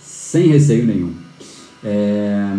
[0.00, 1.12] sem receio nenhum.
[1.82, 2.52] É...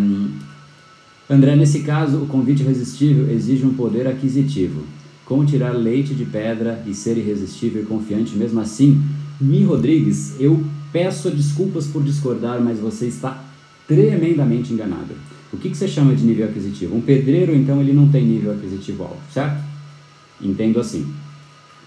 [1.29, 4.83] André, nesse caso, o convite irresistível exige um poder aquisitivo.
[5.25, 9.03] Como tirar leite de pedra e ser irresistível e confiante mesmo assim?
[9.39, 13.43] Mi Rodrigues, eu peço desculpas por discordar, mas você está
[13.85, 15.13] tremendamente enganado.
[15.51, 16.95] O que, que você chama de nível aquisitivo?
[16.95, 19.63] Um pedreiro, então, ele não tem nível aquisitivo alto, certo?
[20.41, 21.13] Entendo assim.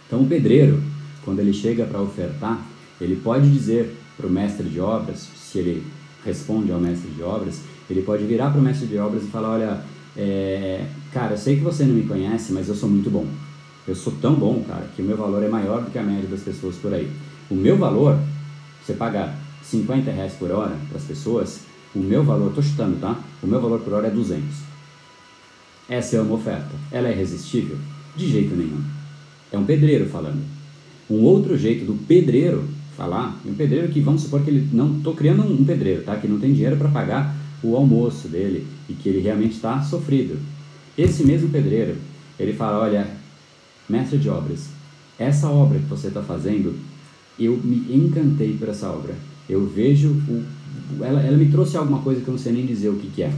[0.06, 0.82] Então, o pedreiro,
[1.24, 2.66] quando ele chega para ofertar,
[3.00, 5.86] ele pode dizer para o mestre de obras, se ele
[6.24, 9.50] responde ao mestre de obras, ele pode virar para o mestre de obras e falar:
[9.50, 9.80] Olha,
[10.16, 13.26] é, cara, eu sei que você não me conhece, mas eu sou muito bom.
[13.86, 16.28] Eu sou tão bom, cara, que o meu valor é maior do que a média
[16.28, 17.10] das pessoas por aí.
[17.50, 18.18] O meu valor,
[18.84, 21.60] você paga 50 reais por hora para as pessoas,
[21.94, 23.18] o meu valor, estou chutando, tá?
[23.42, 24.42] O meu valor por hora é 200.
[25.88, 26.70] Essa é uma oferta.
[26.92, 27.76] Ela é irresistível?
[28.16, 28.80] De jeito nenhum.
[29.50, 30.42] É um pedreiro falando.
[31.08, 35.14] Um outro jeito do pedreiro falar, um pedreiro que, vamos supor que ele, não estou
[35.14, 36.16] criando um pedreiro, tá?
[36.16, 40.38] Que não tem dinheiro para pagar o almoço dele e que ele realmente está sofrido.
[40.96, 41.96] Esse mesmo pedreiro,
[42.38, 43.08] ele fala, olha,
[43.88, 44.68] mestre de obras,
[45.18, 46.74] essa obra que você está fazendo,
[47.38, 49.14] eu me encantei por essa obra.
[49.48, 50.44] Eu vejo, o,
[51.00, 53.22] ela, ela me trouxe alguma coisa que eu não sei nem dizer o que, que
[53.22, 53.32] é.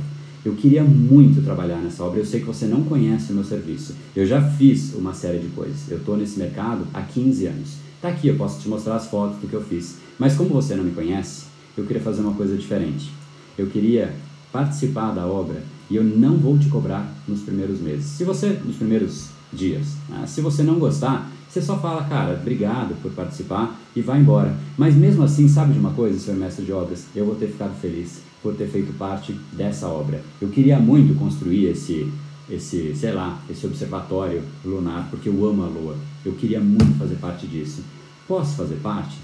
[0.45, 2.18] Eu queria muito trabalhar nessa obra.
[2.18, 3.95] Eu sei que você não conhece o meu serviço.
[4.14, 5.89] Eu já fiz uma série de coisas.
[5.89, 7.76] Eu estou nesse mercado há 15 anos.
[8.01, 9.99] Tá aqui, eu posso te mostrar as fotos do que eu fiz.
[10.18, 11.45] Mas como você não me conhece,
[11.76, 13.12] eu queria fazer uma coisa diferente.
[13.57, 14.12] Eu queria
[14.53, 18.07] participar da obra e eu não vou te cobrar nos primeiros meses.
[18.07, 20.24] Se você, nos primeiros dias, né?
[20.26, 24.57] se você não gostar, você só fala, cara, obrigado por participar e vai embora.
[24.78, 27.05] Mas mesmo assim, sabe de uma coisa, senhor mestre de obras?
[27.14, 30.22] Eu vou ter ficado feliz por ter feito parte dessa obra.
[30.40, 32.11] Eu queria muito construir esse,
[32.48, 35.94] esse, sei lá, esse observatório lunar, porque eu amo a Lua.
[36.24, 37.84] Eu queria muito fazer parte disso.
[38.26, 39.18] Posso fazer parte?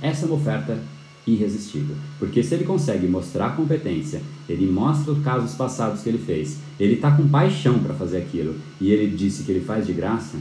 [0.00, 0.76] Essa é uma oferta
[1.24, 1.94] irresistível.
[2.18, 6.94] Porque se ele consegue mostrar competência, ele mostra os casos passados que ele fez, ele
[6.94, 10.36] está com paixão para fazer aquilo e ele disse que ele faz de graça,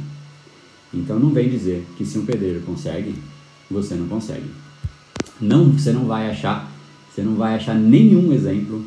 [0.93, 3.15] então não vem dizer que se um pedreiro consegue,
[3.69, 4.45] você não consegue.
[5.39, 6.71] Não, você não vai achar,
[7.09, 8.85] você não vai achar nenhum exemplo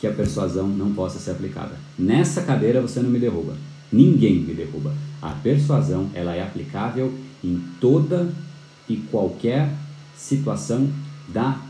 [0.00, 1.74] que a persuasão não possa ser aplicada.
[1.98, 3.56] Nessa cadeira você não me derruba.
[3.90, 4.94] Ninguém me derruba.
[5.22, 8.28] A persuasão, ela é aplicável em toda
[8.88, 9.72] e qualquer
[10.16, 10.88] situação
[11.28, 11.60] da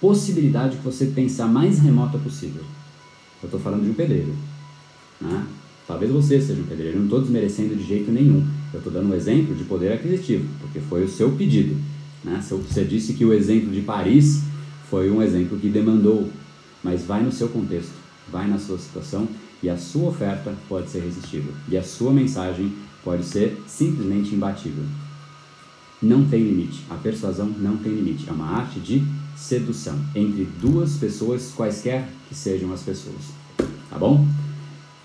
[0.00, 2.62] possibilidade que você pensar mais remota possível.
[3.42, 4.34] Eu estou falando de um pedreiro.
[5.20, 5.46] Né?
[5.86, 8.46] Talvez você seja um pedreiro, não estou desmerecendo de jeito nenhum.
[8.72, 11.76] Eu estou dando um exemplo de poder aquisitivo, porque foi o seu pedido.
[12.22, 12.42] Né?
[12.42, 14.42] Você disse que o exemplo de Paris
[14.88, 16.28] foi um exemplo que demandou,
[16.82, 17.92] mas vai no seu contexto,
[18.30, 19.28] vai na sua situação
[19.62, 22.72] e a sua oferta pode ser resistível e a sua mensagem
[23.04, 24.84] pode ser simplesmente imbatível.
[26.02, 26.80] Não tem limite.
[26.88, 28.28] A persuasão não tem limite.
[28.28, 29.02] É uma arte de
[29.36, 33.16] sedução entre duas pessoas, quaisquer que sejam as pessoas.
[33.90, 34.26] Tá bom?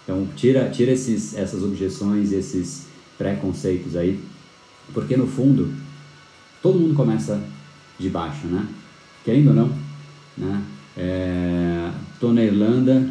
[0.03, 2.85] Então, tira, tira esses, essas objeções, esses
[3.17, 4.19] preconceitos aí,
[4.93, 5.73] porque no fundo,
[6.61, 7.41] todo mundo começa
[7.99, 8.67] de baixo, né?
[9.23, 9.71] Querendo ou não,
[10.37, 10.61] né?
[10.97, 13.09] É, tô na Irlanda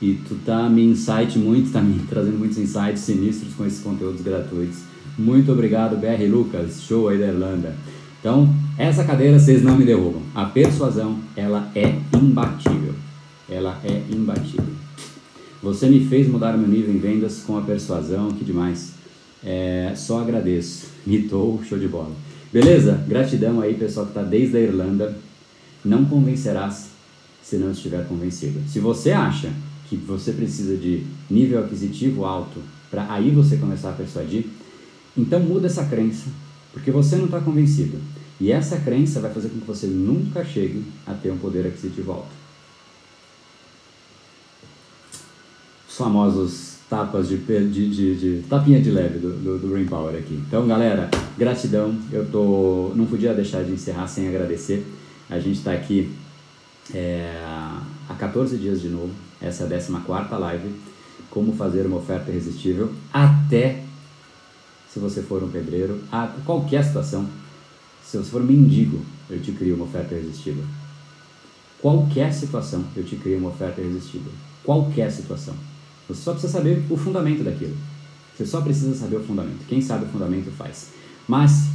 [0.00, 4.20] e tu tá me insight muito, tá me trazendo muitos insights sinistros com esses conteúdos
[4.20, 4.80] gratuitos.
[5.18, 7.74] Muito obrigado, BR Lucas, show aí da Irlanda.
[8.20, 10.20] Então, essa cadeira vocês não me derrubam.
[10.34, 12.94] A persuasão, ela é imbatível.
[13.48, 14.74] Ela é imbatível.
[15.62, 18.95] Você me fez mudar meu nível em vendas com a persuasão, que demais.
[19.46, 20.88] É, só agradeço.
[21.06, 22.12] Mitou, show de bola.
[22.52, 23.04] Beleza?
[23.08, 25.16] Gratidão aí, pessoal que está desde a Irlanda.
[25.84, 26.88] Não convencerás
[27.42, 28.60] se não estiver convencido.
[28.68, 29.52] Se você acha
[29.88, 34.46] que você precisa de nível aquisitivo alto para aí você começar a persuadir,
[35.16, 36.26] então muda essa crença,
[36.72, 37.98] porque você não está convencido.
[38.40, 42.12] E essa crença vai fazer com que você nunca chegue a ter um poder aquisitivo
[42.12, 42.46] alto.
[45.96, 50.14] os famosos tapas de, de, de, de, tapinha de leve do, do, do Brain Power
[50.16, 50.34] aqui.
[50.46, 51.94] Então, galera, gratidão.
[52.12, 54.86] Eu tô, não podia deixar de encerrar sem agradecer.
[55.28, 56.12] A gente está aqui
[56.94, 57.42] é,
[58.08, 59.10] há 14 dias de novo.
[59.40, 60.74] Essa é a 14 live.
[61.30, 63.82] Como fazer uma oferta irresistível até
[64.96, 67.28] se você for um pedreiro, a qualquer situação.
[68.02, 70.64] Se você for um mendigo, eu te crio uma oferta irresistível.
[71.82, 74.32] Qualquer situação, eu te crio uma oferta irresistível.
[74.64, 75.54] Qualquer situação.
[76.08, 77.76] Você só precisa saber o fundamento daquilo.
[78.36, 79.66] Você só precisa saber o fundamento.
[79.66, 80.90] Quem sabe o fundamento faz.
[81.26, 81.68] Mas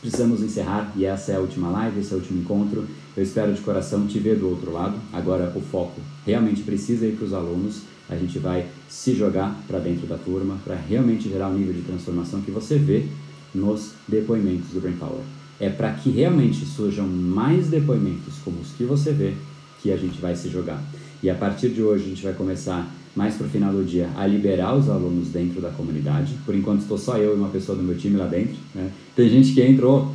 [0.00, 2.86] precisamos encerrar e essa é a última live, esse é o último encontro.
[3.16, 4.96] Eu espero de coração te ver do outro lado.
[5.12, 7.82] Agora o foco realmente precisa ir para os alunos.
[8.08, 11.82] A gente vai se jogar para dentro da turma para realmente gerar o nível de
[11.82, 13.06] transformação que você vê
[13.54, 15.20] nos depoimentos do Brain Power.
[15.60, 19.34] É para que realmente surjam mais depoimentos como os que você vê
[19.82, 20.82] que a gente vai se jogar.
[21.22, 24.08] E a partir de hoje a gente vai começar mais para o final do dia,
[24.16, 26.34] a liberar os alunos dentro da comunidade.
[26.44, 28.56] Por enquanto estou só eu e uma pessoa do meu time lá dentro.
[28.74, 28.90] Né?
[29.16, 30.14] Tem gente que entrou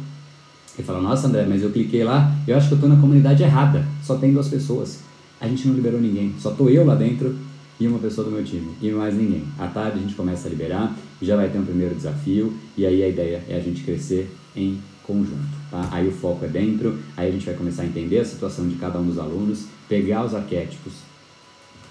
[0.78, 3.44] e fala, nossa André, mas eu cliquei lá, eu acho que eu estou na comunidade
[3.44, 5.00] errada, só tem duas pessoas.
[5.40, 7.36] A gente não liberou ninguém, só estou eu lá dentro
[7.80, 9.44] e uma pessoa do meu time, e mais ninguém.
[9.60, 13.04] À tarde a gente começa a liberar, já vai ter um primeiro desafio, e aí
[13.04, 15.56] a ideia é a gente crescer em conjunto.
[15.70, 15.90] Tá?
[15.92, 18.76] Aí o foco é dentro, aí a gente vai começar a entender a situação de
[18.76, 20.94] cada um dos alunos, pegar os arquétipos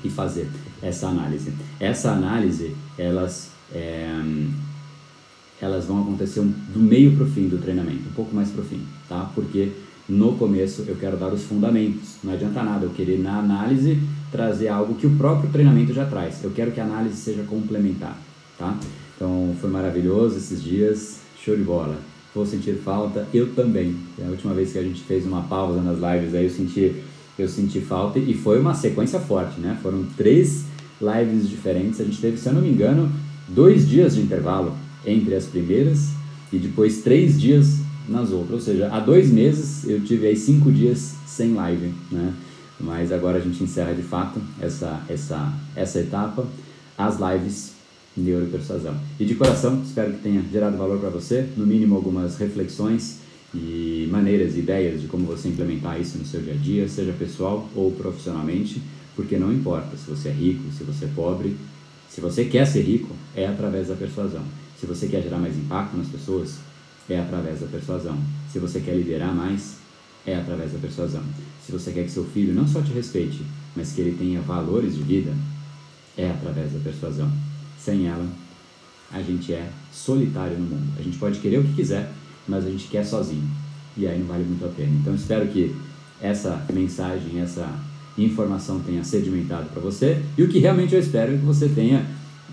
[0.05, 0.49] e fazer
[0.83, 1.53] essa análise.
[1.81, 4.07] Essa análise, elas, é,
[5.61, 8.65] elas vão acontecer do meio para o fim do treinamento, um pouco mais para o
[8.65, 9.31] fim, tá?
[9.35, 9.73] Porque
[10.09, 12.17] no começo eu quero dar os fundamentos.
[12.23, 13.99] Não adianta nada eu querer na análise
[14.31, 16.45] trazer algo que o próprio treinamento já traz.
[16.45, 18.19] Eu quero que a análise seja complementar,
[18.59, 18.77] tá?
[19.17, 21.99] Então foi maravilhoso esses dias, show de bola.
[22.35, 23.97] Vou sentir falta, eu também.
[24.19, 27.03] É a última vez que a gente fez uma pausa nas lives aí eu senti
[27.39, 29.79] eu senti falta e foi uma sequência forte, né?
[29.83, 30.65] Foram três
[31.01, 32.01] lives diferentes.
[32.01, 33.11] A gente teve, se eu não me engano,
[33.49, 34.75] dois dias de intervalo
[35.05, 36.11] entre as primeiras
[36.53, 37.79] e depois três dias
[38.09, 38.53] nas outras.
[38.53, 42.33] Ou seja, há dois meses eu tive aí cinco dias sem live, né?
[42.81, 46.47] Mas agora a gente encerra de fato essa, essa, essa etapa,
[46.97, 47.73] as lives
[48.17, 48.95] Neuropersuasão.
[49.19, 53.24] E de coração, espero que tenha gerado valor para você, no mínimo algumas reflexões
[53.55, 57.69] e maneiras, ideias de como você implementar isso no seu dia a dia, seja pessoal
[57.75, 58.83] ou profissionalmente,
[59.15, 61.57] porque não importa se você é rico, se você é pobre,
[62.09, 64.43] se você quer ser rico, é através da persuasão.
[64.79, 66.59] Se você quer gerar mais impacto nas pessoas,
[67.09, 68.19] é através da persuasão.
[68.53, 69.77] Se você quer liderar mais,
[70.27, 71.23] é através da persuasão.
[71.65, 73.41] Se você quer que seu filho não só te respeite,
[73.75, 75.33] mas que ele tenha valores de vida,
[76.17, 77.31] é através da persuasão.
[77.79, 78.27] Sem ela,
[79.13, 80.93] a gente é solitário no mundo.
[80.99, 82.11] A gente pode querer o que quiser,
[82.49, 83.49] mas a gente quer sozinho.
[83.97, 84.91] E aí não vale muito a pena.
[85.01, 85.75] Então espero que
[86.21, 87.69] essa mensagem, essa
[88.17, 90.23] informação tenha sedimentado para você.
[90.37, 92.07] E o que realmente eu espero é que você tenha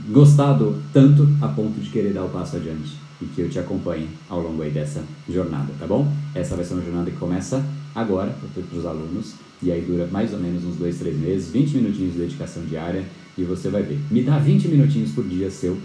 [0.09, 4.09] gostado tanto a ponto de querer dar o passo adiante e que eu te acompanhe
[4.27, 6.11] ao longo aí dessa jornada, tá bom?
[6.33, 7.63] Essa vai ser uma jornada que começa
[7.93, 11.75] agora para os alunos e aí dura mais ou menos uns dois, três meses, 20
[11.75, 13.05] minutinhos de dedicação diária
[13.37, 13.99] e você vai ver.
[14.09, 15.77] Me dá 20 minutinhos por dia seu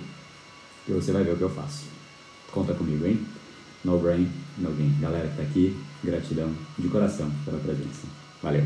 [0.89, 1.85] e você vai ver o que eu faço.
[2.53, 3.21] Conta comigo, hein?
[3.85, 4.93] No brain, no gain.
[5.01, 8.07] Galera que tá aqui, gratidão de coração pela presença.
[8.43, 8.65] Valeu!